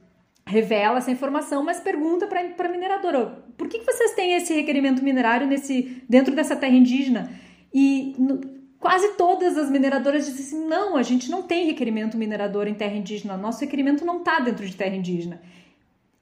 revela 0.46 0.98
essa 0.98 1.10
informação, 1.10 1.64
mas 1.64 1.80
pergunta 1.80 2.28
para 2.28 2.68
a 2.68 2.72
mineradora: 2.72 3.44
por 3.58 3.70
que, 3.70 3.80
que 3.80 3.86
vocês 3.86 4.14
têm 4.14 4.34
esse 4.34 4.54
requerimento 4.54 5.02
minerário 5.02 5.48
nesse 5.48 6.04
dentro 6.10 6.36
dessa 6.36 6.58
terra 6.58 6.76
indígena? 6.76 7.32
E 7.74 8.16
no, 8.20 8.42
quase 8.80 9.14
todas 9.14 9.58
as 9.58 9.70
mineradoras 9.70 10.26
dizem 10.26 10.46
assim: 10.46 10.68
não, 10.68 10.98
a 10.98 11.04
gente 11.04 11.32
não 11.32 11.44
tem 11.44 11.68
requerimento 11.68 12.18
minerador 12.18 12.68
em 12.68 12.74
terra 12.74 12.96
indígena, 12.96 13.38
nosso 13.38 13.62
requerimento 13.62 14.04
não 14.04 14.18
está 14.18 14.40
dentro 14.40 14.66
de 14.66 14.76
terra 14.76 14.96
indígena. 14.96 15.42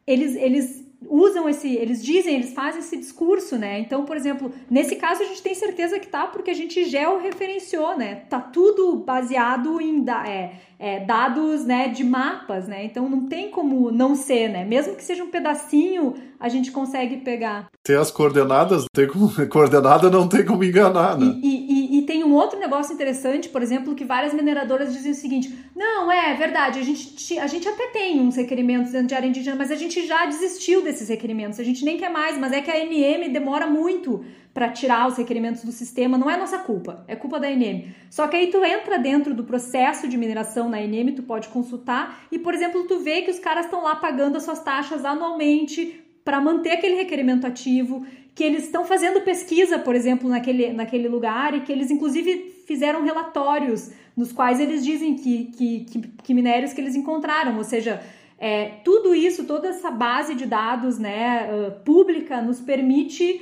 Eles, 0.06 0.36
eles 0.36 0.84
usam 1.10 1.48
esse, 1.50 1.74
eles 1.76 2.04
dizem, 2.04 2.36
eles 2.36 2.54
fazem 2.54 2.80
esse 2.80 2.98
discurso, 2.98 3.58
né? 3.58 3.80
Então, 3.80 4.06
por 4.06 4.16
exemplo, 4.16 4.52
nesse 4.70 4.96
caso 4.96 5.24
a 5.24 5.26
gente 5.26 5.42
tem 5.42 5.54
certeza 5.54 6.00
que 6.00 6.08
tá 6.08 6.28
porque 6.28 6.52
a 6.52 6.54
gente 6.54 6.86
georreferenciou, 6.86 7.98
né? 7.98 8.16
Tá 8.30 8.40
tudo 8.40 8.98
baseado 8.98 9.82
em 9.82 10.04
da, 10.04 10.28
é, 10.28 10.54
é, 10.80 11.00
dados, 11.00 11.66
né, 11.66 11.88
de 11.88 12.04
mapas, 12.04 12.68
né? 12.68 12.84
Então 12.86 13.08
não 13.08 13.28
tem 13.28 13.50
como 13.50 13.92
não 13.92 14.16
ser, 14.16 14.50
né? 14.50 14.66
Mesmo 14.66 14.96
que 14.96 15.04
seja 15.04 15.24
um 15.24 15.30
pedacinho, 15.30 16.14
a 16.40 16.50
gente 16.50 16.72
consegue 16.72 17.18
pegar. 17.18 17.68
Tem 17.84 17.96
as 17.96 18.12
coordenadas, 18.12 18.86
tem 18.94 19.08
como, 19.08 19.32
coordenada 19.48 20.10
não 20.10 20.28
tem 20.28 20.46
como 20.46 20.64
enganar, 20.64 21.18
né? 21.18 21.40
E, 21.42 21.48
e, 21.48 21.73
tem 22.14 22.24
um 22.24 22.36
outro 22.36 22.60
negócio 22.60 22.94
interessante, 22.94 23.50
por 23.50 23.64
exemplo, 23.64 23.96
que 23.96 24.06
várias 24.06 24.36
mineradoras 24.36 24.94
dizem 24.94 25.14
o 25.14 25.16
seguinte: 25.16 25.52
não, 25.76 26.12
é 26.12 26.36
verdade, 26.36 26.78
a 26.78 26.84
gente, 26.84 27.40
a 27.40 27.48
gente 27.48 27.68
até 27.68 27.88
tem 27.88 28.22
uns 28.22 28.36
requerimentos 28.36 28.92
dentro 28.92 29.08
de 29.08 29.16
área 29.16 29.26
indígena, 29.26 29.56
mas 29.56 29.72
a 29.72 29.76
gente 29.76 30.06
já 30.06 30.24
desistiu 30.28 30.84
desses 30.84 31.10
requerimentos, 31.10 31.60
a 31.60 31.64
gente 31.64 31.84
nem 31.84 31.98
quer 31.98 32.10
mais, 32.12 32.38
mas 32.38 32.54
é 32.54 32.62
que 32.62 32.70
a 32.70 32.76
ANM 32.76 33.32
demora 33.32 33.66
muito 33.66 34.24
para 34.54 34.70
tirar 34.70 35.08
os 35.08 35.18
requerimentos 35.18 35.64
do 35.64 35.72
sistema, 35.72 36.16
não 36.16 36.30
é 36.30 36.38
nossa 36.38 36.60
culpa, 36.60 37.04
é 37.08 37.16
culpa 37.16 37.40
da 37.40 37.48
ANM. 37.48 37.88
Só 38.12 38.28
que 38.28 38.38
aí 38.38 38.52
tu 38.52 38.64
entra 38.64 39.00
dentro 39.00 39.34
do 39.34 39.44
processo 39.44 40.08
de 40.08 40.16
mineração 40.16 40.70
na 40.70 40.78
ANM, 40.78 41.16
tu 41.16 41.24
pode 41.24 41.48
consultar 41.48 42.28
e, 42.32 42.38
por 42.38 42.54
exemplo, 42.54 42.84
tu 42.84 43.00
vê 43.00 43.24
que 43.24 43.32
os 43.32 43.40
caras 43.40 43.66
estão 43.66 43.82
lá 43.82 43.96
pagando 43.96 44.38
as 44.38 44.44
suas 44.44 44.60
taxas 44.60 45.04
anualmente 45.04 46.00
para 46.24 46.40
manter 46.40 46.72
aquele 46.72 46.96
requerimento 46.96 47.46
ativo, 47.46 48.06
que 48.36 48.44
eles 48.44 48.64
estão 48.64 48.86
fazendo 48.86 49.22
pesquisa, 49.22 49.78
por 49.78 49.96
exemplo, 49.96 50.30
naquele, 50.30 50.74
naquele 50.74 51.08
lugar 51.08 51.54
e 51.54 51.62
que 51.62 51.72
eles 51.72 51.92
inclusive 51.92 52.64
fizeram 52.66 53.04
relatórios 53.04 53.92
nos 54.16 54.32
quais 54.32 54.60
eles 54.60 54.84
dizem 54.84 55.16
que, 55.16 55.46
que, 55.46 55.80
que, 55.86 56.00
que 56.24 56.34
minérios 56.34 56.74
que 56.74 56.82
eles 56.82 56.96
encontraram, 56.96 57.58
ou 57.58 57.64
seja, 57.64 58.02
é, 58.38 58.66
tudo 58.84 59.14
isso, 59.14 59.46
toda 59.46 59.70
essa 59.70 59.90
base 59.90 60.36
de 60.36 60.46
dados 60.46 61.00
né, 61.00 61.72
pública 61.86 62.42
nos 62.42 62.60
permite 62.60 63.42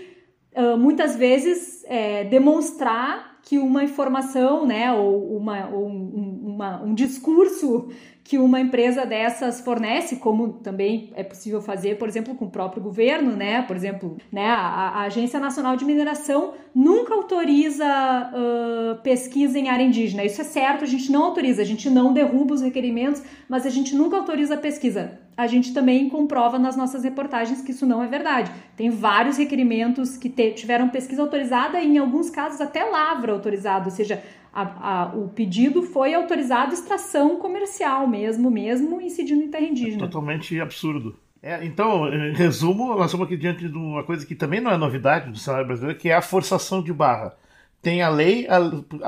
muitas 0.77 1.15
vezes 1.15 1.83
é, 1.85 2.25
demonstrar 2.25 3.39
que 3.43 3.57
uma 3.57 3.83
informação 3.83 4.65
né, 4.65 4.91
ou, 4.93 5.37
uma, 5.37 5.69
ou 5.69 5.87
um, 5.87 6.53
uma, 6.55 6.83
um 6.83 6.93
discurso 6.93 7.89
que 8.31 8.37
uma 8.37 8.61
empresa 8.61 9.05
dessas 9.05 9.59
fornece, 9.59 10.15
como 10.15 10.53
também 10.53 11.11
é 11.17 11.21
possível 11.21 11.61
fazer, 11.61 11.97
por 11.97 12.07
exemplo, 12.07 12.33
com 12.33 12.45
o 12.45 12.49
próprio 12.49 12.81
governo, 12.81 13.35
né? 13.35 13.61
Por 13.63 13.75
exemplo, 13.75 14.15
né, 14.31 14.47
a, 14.47 14.55
a 14.55 15.01
Agência 15.01 15.37
Nacional 15.37 15.75
de 15.75 15.83
Mineração 15.83 16.53
nunca 16.73 17.13
autoriza 17.13 17.85
uh, 17.85 19.01
pesquisa 19.01 19.59
em 19.59 19.67
área 19.67 19.83
indígena. 19.83 20.23
Isso 20.23 20.39
é 20.39 20.45
certo, 20.45 20.85
a 20.85 20.87
gente 20.87 21.11
não 21.11 21.25
autoriza, 21.25 21.61
a 21.61 21.65
gente 21.65 21.89
não 21.89 22.13
derruba 22.13 22.53
os 22.53 22.61
requerimentos, 22.61 23.21
mas 23.49 23.65
a 23.65 23.69
gente 23.69 23.93
nunca 23.93 24.15
autoriza 24.15 24.55
pesquisa. 24.55 25.19
A 25.41 25.47
gente 25.47 25.73
também 25.73 26.07
comprova 26.07 26.59
nas 26.59 26.77
nossas 26.77 27.03
reportagens 27.03 27.63
que 27.63 27.71
isso 27.71 27.83
não 27.83 28.03
é 28.03 28.07
verdade. 28.07 28.51
Tem 28.77 28.91
vários 28.91 29.39
requerimentos 29.39 30.15
que 30.15 30.29
te, 30.29 30.51
tiveram 30.51 30.87
pesquisa 30.87 31.23
autorizada 31.23 31.81
e, 31.81 31.87
em 31.87 31.97
alguns 31.97 32.29
casos, 32.29 32.61
até 32.61 32.83
lavra 32.83 33.31
autorizada, 33.33 33.85
ou 33.85 33.91
seja, 33.91 34.21
a, 34.53 34.61
a, 34.61 35.05
o 35.15 35.29
pedido 35.29 35.81
foi 35.81 36.13
autorizado 36.13 36.75
extração 36.75 37.37
comercial 37.37 38.07
mesmo, 38.07 38.51
mesmo 38.51 39.01
incidindo 39.01 39.41
em 39.41 39.49
terra 39.49 39.65
indígena. 39.65 39.97
Totalmente 39.97 40.59
absurdo. 40.61 41.17
É, 41.41 41.65
então, 41.65 42.07
em 42.13 42.33
resumo, 42.33 42.93
nós 42.95 43.05
estamos 43.05 43.25
aqui 43.25 43.35
diante 43.35 43.67
de 43.67 43.75
uma 43.75 44.03
coisa 44.03 44.23
que 44.23 44.35
também 44.35 44.61
não 44.61 44.69
é 44.69 44.77
novidade 44.77 45.31
do 45.31 45.39
cenário 45.39 45.65
brasileiro, 45.65 45.97
que 45.97 46.09
é 46.09 46.13
a 46.13 46.21
forçação 46.21 46.83
de 46.83 46.93
barra. 46.93 47.35
Tem 47.81 48.03
a 48.03 48.09
lei, 48.09 48.47
a, 48.47 48.59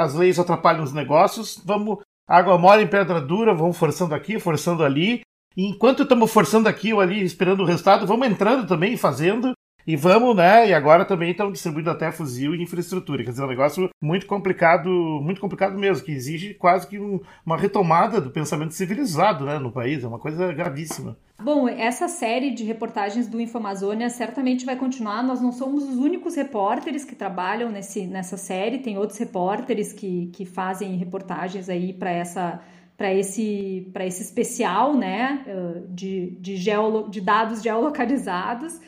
as 0.02 0.15
leis 0.15 0.39
atrapalham 0.39 0.84
os 0.84 0.93
negócios, 0.93 1.62
vamos, 1.63 2.00
água 2.28 2.58
mole 2.58 2.82
em 2.82 2.88
pedra 2.88 3.22
dura, 3.22 3.54
vamos 3.54 3.78
forçando 3.78 4.15
aqui, 4.15 4.39
forçando 4.39 4.84
ali. 4.84 5.22
Enquanto 5.56 6.04
estamos 6.04 6.32
forçando 6.32 6.68
aqui 6.68 6.94
ou 6.94 7.00
ali, 7.00 7.24
esperando 7.24 7.62
o 7.62 7.66
resultado, 7.66 8.08
vamos 8.08 8.28
entrando 8.28 8.68
também, 8.68 8.98
fazendo, 8.98 9.54
e 9.86 9.96
vamos, 9.96 10.36
né? 10.36 10.70
E 10.70 10.74
agora 10.74 11.04
também 11.04 11.32
estão 11.32 11.52
distribuindo 11.52 11.89
até 11.89 12.12
fuzil 12.12 12.56
e 12.56 12.63
infraestrutura. 12.63 13.24
Quer 13.24 13.32
dizer, 13.32 13.44
é 13.44 13.46
um 13.46 13.50
negócio 13.50 13.89
muito 14.02 14.26
complicado, 14.26 14.89
muito 15.22 15.42
complicado 15.42 15.78
mesmo, 15.78 16.06
que 16.06 16.12
exige 16.12 16.54
quase 16.54 16.88
que 16.88 16.98
um, 16.98 17.20
uma 17.46 17.58
retomada 17.58 18.22
do 18.22 18.30
pensamento 18.30 18.74
civilizado 18.74 19.46
né, 19.46 19.60
no 19.60 19.72
país. 19.72 20.04
É 20.04 20.08
uma 20.08 20.20
coisa 20.20 20.52
gravíssima. 20.54 21.18
Bom, 21.42 21.68
essa 21.68 22.08
série 22.08 22.52
de 22.52 22.63
reportagens 22.63 23.28
do 23.28 23.42
Infamazônia 23.42 24.10
certamente 24.10 24.66
vai 24.66 24.78
continuar. 24.78 25.22
Nós 25.22 25.42
não 25.42 25.52
somos 25.52 25.84
os 25.84 25.98
únicos 25.98 26.36
repórteres 26.36 27.04
que 27.04 27.16
trabalham 27.16 27.70
nesse, 27.70 28.08
nessa 28.08 28.38
série, 28.38 28.80
tem 28.80 28.98
outros 28.98 29.20
repórteres 29.20 29.92
que, 29.92 30.28
que 30.28 30.46
fazem 30.46 30.96
reportagens 30.96 31.68
aí 31.68 31.92
para 31.92 32.12
essa 32.12 32.62
para 33.04 33.13
esse, 33.13 33.92
esse 34.00 34.24
especial 34.24 34.96
né, 34.96 35.44
de, 35.89 36.38
de, 36.39 36.56
geolo, 36.56 37.10
de 37.10 37.20
dados 37.20 37.62
geolocalizados. 37.62 38.80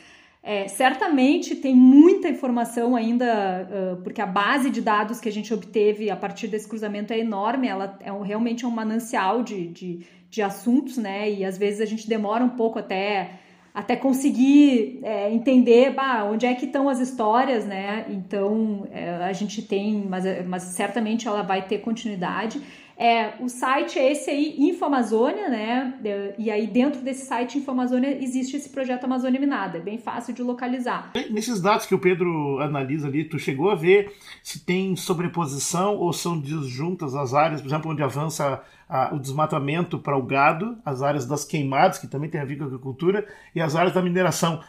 É, 0.42 0.68
certamente 0.68 1.54
tem 1.54 1.74
muita 1.74 2.26
informação 2.26 2.96
ainda, 2.96 3.68
uh, 3.68 4.02
porque 4.02 4.22
a 4.22 4.26
base 4.26 4.70
de 4.70 4.80
dados 4.80 5.20
que 5.20 5.28
a 5.28 5.32
gente 5.32 5.52
obteve 5.52 6.08
a 6.08 6.16
partir 6.16 6.48
desse 6.48 6.66
cruzamento 6.66 7.12
é 7.12 7.18
enorme, 7.18 7.68
ela 7.68 7.98
é 8.00 8.10
um, 8.10 8.22
realmente 8.22 8.64
é 8.64 8.68
um 8.68 8.70
manancial 8.70 9.42
de, 9.42 9.66
de, 9.66 10.06
de, 10.30 10.40
assuntos, 10.40 10.96
né? 10.96 11.30
E 11.30 11.44
às 11.44 11.58
vezes 11.58 11.82
a 11.82 11.84
gente 11.84 12.08
demora 12.08 12.42
um 12.42 12.50
pouco 12.50 12.78
até, 12.78 13.32
até 13.74 13.96
conseguir 13.96 15.00
é, 15.02 15.30
entender 15.30 15.92
bah, 15.92 16.24
onde 16.24 16.46
é 16.46 16.54
que 16.54 16.64
estão 16.64 16.88
as 16.88 17.00
histórias, 17.00 17.66
né? 17.66 18.06
Então 18.08 18.86
é, 18.92 19.10
a 19.10 19.32
gente 19.34 19.60
tem, 19.60 20.06
mas, 20.08 20.24
mas 20.46 20.62
certamente 20.62 21.28
ela 21.28 21.42
vai 21.42 21.66
ter 21.66 21.78
continuidade. 21.78 22.62
É, 22.98 23.34
o 23.40 23.48
site 23.48 23.98
é 23.98 24.10
esse 24.10 24.30
aí, 24.30 24.56
Infamazônia, 24.58 25.48
né? 25.48 25.94
E 26.38 26.50
aí 26.50 26.66
dentro 26.66 27.02
desse 27.02 27.26
site 27.26 27.58
Infamazônia 27.58 28.16
existe 28.22 28.56
esse 28.56 28.70
projeto 28.70 29.04
Amazônia 29.04 29.38
Minada, 29.38 29.76
é 29.76 29.80
bem 29.80 29.98
fácil 29.98 30.32
de 30.32 30.42
localizar. 30.42 31.12
Nesses 31.30 31.60
dados 31.60 31.84
que 31.84 31.94
o 31.94 31.98
Pedro 31.98 32.58
analisa 32.60 33.06
ali, 33.06 33.24
tu 33.24 33.38
chegou 33.38 33.70
a 33.70 33.74
ver 33.74 34.12
se 34.42 34.64
tem 34.64 34.96
sobreposição 34.96 35.96
ou 35.96 36.12
são 36.12 36.40
disjuntas 36.40 37.14
as 37.14 37.34
áreas, 37.34 37.60
por 37.60 37.68
exemplo, 37.68 37.90
onde 37.90 38.02
avança 38.02 38.62
a, 38.88 39.14
o 39.14 39.18
desmatamento 39.18 39.98
para 39.98 40.16
o 40.16 40.22
gado, 40.22 40.78
as 40.84 41.02
áreas 41.02 41.26
das 41.26 41.44
queimadas, 41.44 41.98
que 41.98 42.06
também 42.06 42.30
tem 42.30 42.40
a 42.40 42.44
ver 42.44 42.56
com 42.56 42.64
a 42.64 42.66
agricultura, 42.66 43.26
e 43.54 43.60
as 43.60 43.76
áreas 43.76 43.92
da 43.92 44.00
mineração 44.00 44.62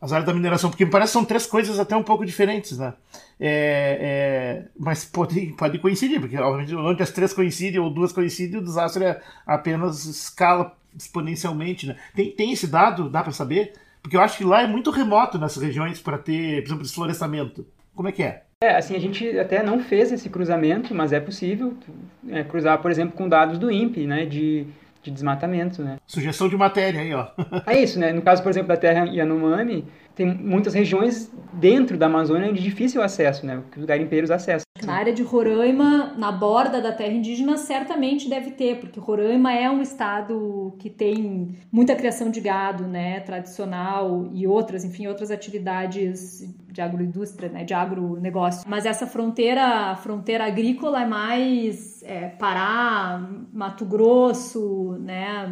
as 0.00 0.12
áreas 0.12 0.26
da 0.26 0.34
mineração, 0.34 0.70
porque 0.70 0.84
me 0.84 0.90
parece 0.90 1.10
que 1.10 1.18
são 1.18 1.24
três 1.24 1.46
coisas 1.46 1.78
até 1.78 1.96
um 1.96 2.02
pouco 2.02 2.24
diferentes, 2.24 2.78
né? 2.78 2.94
É, 3.40 3.98
é, 4.00 4.64
mas 4.78 5.04
pode, 5.04 5.54
pode 5.56 5.78
coincidir, 5.78 6.20
porque 6.20 6.36
obviamente 6.36 6.74
onde 6.74 7.02
as 7.02 7.10
três 7.10 7.32
coincidem 7.32 7.80
ou 7.80 7.90
duas 7.90 8.12
coincidem, 8.12 8.60
o 8.60 8.64
desastre 8.64 9.04
é 9.04 9.20
apenas 9.46 10.04
escala 10.04 10.76
exponencialmente, 10.96 11.86
né? 11.86 11.96
Tem, 12.14 12.30
tem 12.30 12.52
esse 12.52 12.66
dado, 12.66 13.08
dá 13.08 13.22
para 13.22 13.32
saber? 13.32 13.72
Porque 14.02 14.16
eu 14.16 14.20
acho 14.20 14.38
que 14.38 14.44
lá 14.44 14.62
é 14.62 14.66
muito 14.66 14.90
remoto 14.90 15.38
nessas 15.38 15.62
regiões 15.62 16.00
para 16.00 16.18
ter, 16.18 16.62
por 16.62 16.68
exemplo, 16.68 16.82
desflorestamento. 16.82 17.66
Como 17.94 18.08
é 18.08 18.12
que 18.12 18.22
é? 18.22 18.42
É, 18.60 18.76
assim, 18.76 18.96
a 18.96 18.98
gente 18.98 19.38
até 19.38 19.62
não 19.62 19.80
fez 19.80 20.10
esse 20.10 20.28
cruzamento, 20.28 20.92
mas 20.92 21.12
é 21.12 21.20
possível 21.20 21.76
é, 22.28 22.42
cruzar, 22.42 22.80
por 22.82 22.90
exemplo, 22.90 23.16
com 23.16 23.28
dados 23.28 23.56
do 23.56 23.70
INPE, 23.70 24.06
né, 24.06 24.26
de 24.26 24.66
de 25.08 25.14
desmatamento, 25.14 25.82
né? 25.82 25.96
Sugestão 26.06 26.48
de 26.48 26.56
matéria 26.56 27.00
aí, 27.00 27.14
ó. 27.14 27.28
é 27.66 27.80
isso, 27.80 27.98
né? 27.98 28.12
No 28.12 28.22
caso, 28.22 28.42
por 28.42 28.50
exemplo, 28.50 28.68
da 28.68 28.76
terra 28.76 29.04
Yanomami, 29.06 29.84
tem 30.14 30.26
muitas 30.26 30.74
regiões 30.74 31.32
dentro 31.52 31.96
da 31.96 32.06
Amazônia 32.06 32.52
de 32.52 32.62
difícil 32.62 33.02
acesso, 33.02 33.46
né? 33.46 33.62
Que 33.72 33.78
os 33.78 33.84
garimpeiros 33.84 34.30
acessam. 34.30 34.67
Na 34.84 34.94
área 34.94 35.12
de 35.12 35.22
Roraima, 35.22 36.14
na 36.16 36.30
borda 36.30 36.80
da 36.80 36.92
terra 36.92 37.12
indígena, 37.12 37.56
certamente 37.56 38.28
deve 38.28 38.52
ter, 38.52 38.80
porque 38.80 39.00
Roraima 39.00 39.52
é 39.52 39.70
um 39.70 39.82
estado 39.82 40.74
que 40.78 40.88
tem 40.88 41.56
muita 41.70 41.94
criação 41.96 42.30
de 42.30 42.40
gado, 42.40 42.86
né, 42.86 43.20
tradicional 43.20 44.28
e 44.32 44.46
outras, 44.46 44.84
enfim, 44.84 45.06
outras 45.06 45.30
atividades 45.30 46.48
de 46.70 46.80
agroindústria, 46.80 47.48
né, 47.48 47.64
de 47.64 47.74
agronegócio. 47.74 48.64
Mas 48.68 48.86
essa 48.86 49.06
fronteira, 49.06 49.96
fronteira 49.96 50.46
agrícola 50.46 51.02
é 51.02 51.06
mais 51.06 52.02
é, 52.04 52.28
Pará, 52.28 53.28
Mato 53.52 53.84
Grosso, 53.84 54.96
né, 55.00 55.50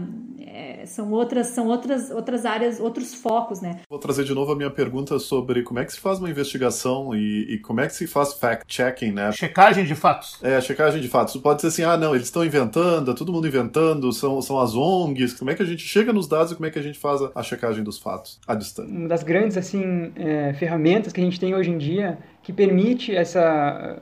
é, 0.56 0.86
são 0.86 1.10
outras 1.10 1.48
são 1.48 1.66
outras 1.66 2.10
outras 2.10 2.46
áreas 2.46 2.80
outros 2.80 3.14
focos 3.14 3.60
né? 3.60 3.80
Vou 3.90 3.98
trazer 3.98 4.24
de 4.24 4.34
novo 4.34 4.52
a 4.52 4.56
minha 4.56 4.70
pergunta 4.70 5.18
sobre 5.18 5.62
como 5.62 5.78
é 5.78 5.84
que 5.84 5.92
se 5.92 6.00
faz 6.00 6.18
uma 6.18 6.30
investigação 6.30 7.14
e, 7.14 7.54
e 7.54 7.58
como 7.58 7.80
é 7.80 7.86
que 7.86 7.94
se 7.94 8.06
faz 8.06 8.32
fact 8.32 8.64
checking 8.74 9.12
né? 9.12 9.30
Checagem 9.32 9.84
de 9.84 9.94
fatos. 9.94 10.38
É 10.42 10.58
checagem 10.60 11.00
de 11.00 11.08
fatos. 11.08 11.36
Pode 11.36 11.60
ser 11.60 11.66
assim 11.66 11.82
ah 11.82 11.96
não 11.96 12.14
eles 12.14 12.28
estão 12.28 12.44
inventando 12.44 13.10
é 13.10 13.14
todo 13.14 13.32
mundo 13.32 13.46
inventando 13.46 14.10
são 14.12 14.40
são 14.40 14.58
as 14.58 14.74
ONGs. 14.74 15.34
Como 15.34 15.50
é 15.50 15.54
que 15.54 15.62
a 15.62 15.66
gente 15.66 15.82
chega 15.82 16.12
nos 16.12 16.26
dados 16.26 16.52
e 16.52 16.54
como 16.54 16.66
é 16.66 16.70
que 16.70 16.78
a 16.78 16.82
gente 16.82 16.98
faz 16.98 17.20
a, 17.20 17.30
a 17.34 17.42
checagem 17.42 17.84
dos 17.84 17.98
fatos 17.98 18.40
à 18.46 18.54
distância? 18.54 18.90
Uma 18.90 19.08
das 19.08 19.22
grandes 19.22 19.58
assim 19.58 20.10
é, 20.16 20.54
ferramentas 20.54 21.12
que 21.12 21.20
a 21.20 21.24
gente 21.24 21.38
tem 21.38 21.54
hoje 21.54 21.70
em 21.70 21.76
dia 21.76 22.18
que 22.42 22.52
permite 22.52 23.14
essa 23.14 24.00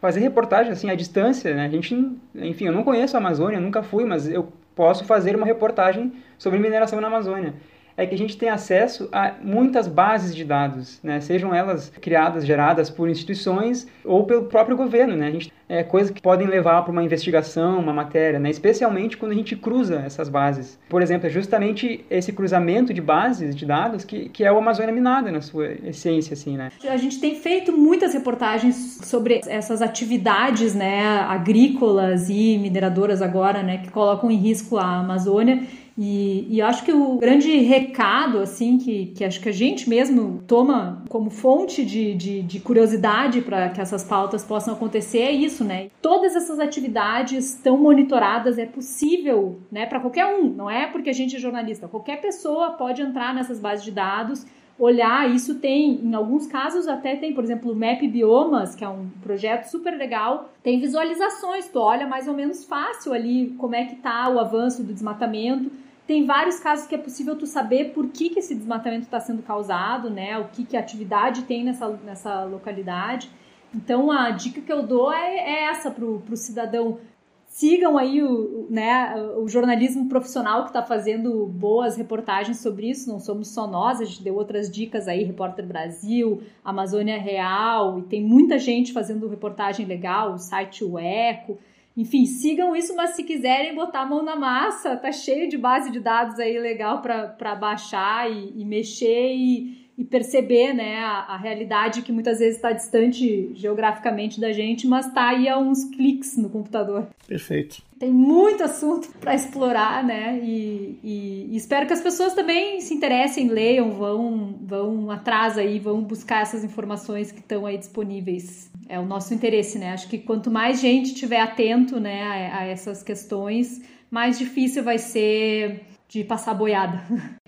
fazer 0.00 0.20
reportagem 0.20 0.72
assim 0.72 0.90
à 0.90 0.94
distância, 0.94 1.54
né? 1.54 1.66
A 1.66 1.68
gente, 1.68 1.94
enfim, 2.34 2.66
eu 2.66 2.72
não 2.72 2.82
conheço 2.82 3.16
a 3.16 3.20
Amazônia, 3.20 3.60
nunca 3.60 3.82
fui, 3.82 4.04
mas 4.04 4.28
eu 4.28 4.52
posso 4.76 5.06
fazer 5.06 5.34
uma 5.34 5.46
reportagem 5.46 6.12
sobre 6.38 6.60
mineração 6.60 7.00
na 7.00 7.08
Amazônia. 7.08 7.54
É 7.96 8.06
que 8.06 8.14
a 8.14 8.18
gente 8.18 8.36
tem 8.36 8.50
acesso 8.50 9.08
a 9.10 9.32
muitas 9.42 9.88
bases 9.88 10.36
de 10.36 10.44
dados, 10.44 11.00
né? 11.02 11.18
sejam 11.18 11.54
elas 11.54 11.90
criadas, 11.98 12.44
geradas 12.44 12.90
por 12.90 13.08
instituições 13.08 13.88
ou 14.04 14.24
pelo 14.24 14.44
próprio 14.44 14.76
governo. 14.76 15.16
Né? 15.16 15.28
A 15.28 15.30
gente, 15.30 15.50
é, 15.68 15.82
coisas 15.82 16.10
que 16.10 16.22
podem 16.22 16.46
levar 16.46 16.82
para 16.82 16.92
uma 16.92 17.02
investigação, 17.02 17.80
uma 17.80 17.92
matéria, 17.92 18.38
né? 18.38 18.50
especialmente 18.50 19.16
quando 19.16 19.32
a 19.32 19.34
gente 19.34 19.56
cruza 19.56 19.96
essas 19.96 20.28
bases. 20.28 20.78
Por 20.88 21.02
exemplo, 21.02 21.26
é 21.26 21.30
justamente 21.30 22.04
esse 22.08 22.32
cruzamento 22.32 22.94
de 22.94 23.00
bases 23.00 23.54
de 23.54 23.66
dados 23.66 24.04
que, 24.04 24.28
que 24.28 24.44
é 24.44 24.52
o 24.52 24.58
Amazônia 24.58 24.92
Minada 24.92 25.30
na 25.30 25.40
sua 25.40 25.72
essência. 25.84 26.34
Assim, 26.34 26.56
né? 26.56 26.70
A 26.88 26.96
gente 26.96 27.20
tem 27.20 27.34
feito 27.34 27.72
muitas 27.72 28.14
reportagens 28.14 29.00
sobre 29.02 29.40
essas 29.46 29.82
atividades 29.82 30.74
né, 30.74 31.04
agrícolas 31.28 32.28
e 32.28 32.58
mineradoras 32.58 33.20
agora 33.20 33.62
né, 33.62 33.78
que 33.78 33.90
colocam 33.90 34.30
em 34.30 34.36
risco 34.36 34.76
a 34.76 35.00
Amazônia 35.00 35.62
e, 35.98 36.46
e 36.50 36.60
acho 36.60 36.84
que 36.84 36.92
o 36.92 37.16
grande 37.16 37.56
recado, 37.60 38.38
assim, 38.38 38.76
que, 38.76 39.06
que 39.06 39.24
acho 39.24 39.40
que 39.40 39.48
a 39.48 39.52
gente 39.52 39.88
mesmo 39.88 40.42
toma 40.46 41.02
como 41.08 41.30
fonte 41.30 41.84
de, 41.86 42.14
de, 42.14 42.42
de 42.42 42.60
curiosidade 42.60 43.40
para 43.40 43.70
que 43.70 43.80
essas 43.80 44.04
pautas 44.04 44.44
possam 44.44 44.74
acontecer 44.74 45.20
é 45.20 45.32
isso, 45.32 45.55
né? 45.64 45.90
Todas 46.00 46.34
essas 46.36 46.58
atividades 46.58 47.54
estão 47.54 47.76
monitoradas, 47.76 48.58
é 48.58 48.66
possível, 48.66 49.60
né, 49.70 49.86
para 49.86 50.00
qualquer 50.00 50.26
um, 50.26 50.48
não 50.48 50.70
é 50.70 50.86
porque 50.86 51.10
a 51.10 51.12
gente 51.12 51.36
é 51.36 51.38
jornalista, 51.38 51.88
qualquer 51.88 52.20
pessoa 52.20 52.72
pode 52.72 53.02
entrar 53.02 53.34
nessas 53.34 53.60
bases 53.60 53.84
de 53.84 53.90
dados 53.90 54.46
olhar, 54.78 55.30
isso 55.34 55.58
tem, 55.58 56.00
em 56.04 56.14
alguns 56.14 56.46
casos 56.46 56.86
até 56.86 57.16
tem, 57.16 57.32
por 57.32 57.42
exemplo, 57.42 57.72
o 57.72 57.74
Map 57.74 58.00
Biomas, 58.02 58.74
que 58.74 58.84
é 58.84 58.88
um 58.88 59.08
projeto 59.22 59.64
super 59.64 59.96
legal, 59.96 60.50
tem 60.62 60.78
visualizações, 60.78 61.68
tu 61.68 61.78
olha 61.78 62.06
mais 62.06 62.28
ou 62.28 62.34
menos 62.34 62.64
fácil 62.64 63.14
ali 63.14 63.54
como 63.58 63.74
é 63.74 63.86
que 63.86 63.96
tá 63.96 64.28
o 64.28 64.38
avanço 64.38 64.82
do 64.82 64.92
desmatamento, 64.92 65.70
tem 66.06 66.24
vários 66.24 66.60
casos 66.60 66.86
que 66.86 66.94
é 66.94 66.98
possível 66.98 67.34
tu 67.34 67.46
saber 67.46 67.92
por 67.92 68.08
que, 68.08 68.30
que 68.30 68.38
esse 68.38 68.54
desmatamento 68.54 69.02
está 69.02 69.18
sendo 69.18 69.42
causado, 69.42 70.08
né? 70.08 70.38
O 70.38 70.44
que, 70.44 70.64
que 70.64 70.76
atividade 70.76 71.42
tem 71.42 71.64
nessa, 71.64 71.88
nessa 71.88 72.44
localidade. 72.44 73.28
Então, 73.74 74.10
a 74.10 74.30
dica 74.30 74.60
que 74.60 74.72
eu 74.72 74.86
dou 74.86 75.12
é, 75.12 75.36
é 75.36 75.64
essa 75.64 75.90
para 75.90 76.04
o 76.04 76.36
cidadão. 76.36 76.98
sigam 77.46 77.96
aí 77.98 78.22
o, 78.22 78.66
né, 78.70 79.14
o 79.38 79.48
jornalismo 79.48 80.08
profissional 80.08 80.62
que 80.62 80.70
está 80.70 80.82
fazendo 80.82 81.46
boas 81.46 81.96
reportagens 81.96 82.60
sobre 82.60 82.90
isso. 82.90 83.08
Não 83.08 83.18
somos 83.18 83.48
só 83.48 83.66
nós, 83.66 84.00
a 84.00 84.04
gente 84.04 84.22
deu 84.22 84.34
outras 84.34 84.70
dicas 84.70 85.08
aí, 85.08 85.24
Repórter 85.24 85.66
Brasil, 85.66 86.42
Amazônia 86.64 87.18
Real, 87.18 87.98
e 87.98 88.02
tem 88.02 88.22
muita 88.22 88.58
gente 88.58 88.92
fazendo 88.92 89.28
reportagem 89.28 89.86
legal, 89.86 90.32
o 90.32 90.38
site 90.38 90.84
O 90.84 90.98
Eco. 90.98 91.58
Enfim, 91.96 92.26
sigam 92.26 92.76
isso, 92.76 92.94
mas 92.94 93.10
se 93.10 93.24
quiserem 93.24 93.74
botar 93.74 94.00
a 94.00 94.06
mão 94.06 94.22
na 94.22 94.36
massa, 94.36 94.96
tá 94.96 95.10
cheio 95.10 95.48
de 95.48 95.56
base 95.56 95.90
de 95.90 95.98
dados 95.98 96.38
aí 96.38 96.58
legal 96.58 97.00
para 97.00 97.54
baixar 97.54 98.30
e, 98.30 98.52
e 98.54 98.64
mexer 98.66 99.34
e 99.34 99.85
e 99.98 100.04
perceber 100.04 100.74
né, 100.74 100.98
a, 100.98 101.34
a 101.34 101.36
realidade 101.36 102.02
que 102.02 102.12
muitas 102.12 102.38
vezes 102.38 102.56
está 102.56 102.70
distante 102.72 103.50
geograficamente 103.54 104.38
da 104.38 104.52
gente, 104.52 104.86
mas 104.86 105.06
está 105.06 105.28
aí 105.28 105.48
a 105.48 105.58
uns 105.58 105.84
cliques 105.84 106.36
no 106.36 106.50
computador. 106.50 107.08
Perfeito. 107.26 107.82
Tem 107.98 108.12
muito 108.12 108.62
assunto 108.62 109.08
para 109.18 109.34
explorar, 109.34 110.04
né? 110.04 110.38
E, 110.42 110.98
e, 111.02 111.48
e, 111.50 111.56
espero 111.56 111.86
que 111.86 111.94
as 111.94 112.02
pessoas 112.02 112.34
também 112.34 112.78
se 112.82 112.92
interessem, 112.92 113.48
leiam, 113.48 113.92
vão, 113.92 114.58
vão 114.60 115.10
atrás 115.10 115.56
aí, 115.56 115.78
vão 115.78 116.02
buscar 116.02 116.42
essas 116.42 116.62
informações 116.62 117.32
que 117.32 117.40
estão 117.40 117.64
aí 117.64 117.78
disponíveis. 117.78 118.70
É 118.86 119.00
o 119.00 119.06
nosso 119.06 119.32
interesse, 119.32 119.78
né? 119.78 119.92
Acho 119.92 120.08
que 120.08 120.18
quanto 120.18 120.50
mais 120.50 120.78
gente 120.78 121.06
estiver 121.06 121.40
atento 121.40 121.98
né, 121.98 122.22
a, 122.22 122.58
a 122.58 122.64
essas 122.66 123.02
questões, 123.02 123.80
mais 124.10 124.38
difícil 124.38 124.84
vai 124.84 124.98
ser 124.98 125.80
de 126.06 126.22
passar 126.22 126.52
boiada. 126.52 127.02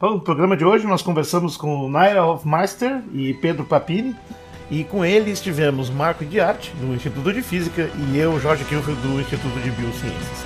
Bom, 0.00 0.12
no 0.12 0.20
programa 0.20 0.56
de 0.56 0.64
hoje 0.64 0.86
nós 0.86 1.02
conversamos 1.02 1.56
com 1.56 1.88
Naira 1.88 2.24
Hofmeister 2.24 3.02
e 3.12 3.34
Pedro 3.34 3.64
Papini. 3.64 4.14
E 4.70 4.84
com 4.84 5.04
eles 5.04 5.40
tivemos 5.40 5.90
Marco 5.90 6.24
Diarte, 6.24 6.72
do 6.76 6.94
Instituto 6.94 7.32
de 7.32 7.42
Física, 7.42 7.90
e 7.96 8.16
eu, 8.16 8.38
Jorge 8.38 8.64
Kilfield, 8.64 9.00
do 9.00 9.20
Instituto 9.20 9.58
de 9.58 9.70
Biociências. 9.70 10.44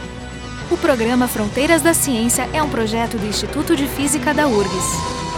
O 0.70 0.76
programa 0.78 1.28
Fronteiras 1.28 1.82
da 1.82 1.92
Ciência 1.92 2.48
é 2.54 2.62
um 2.62 2.70
projeto 2.70 3.18
do 3.18 3.26
Instituto 3.26 3.76
de 3.76 3.86
Física 3.88 4.32
da 4.32 4.46
URGS. 4.46 5.32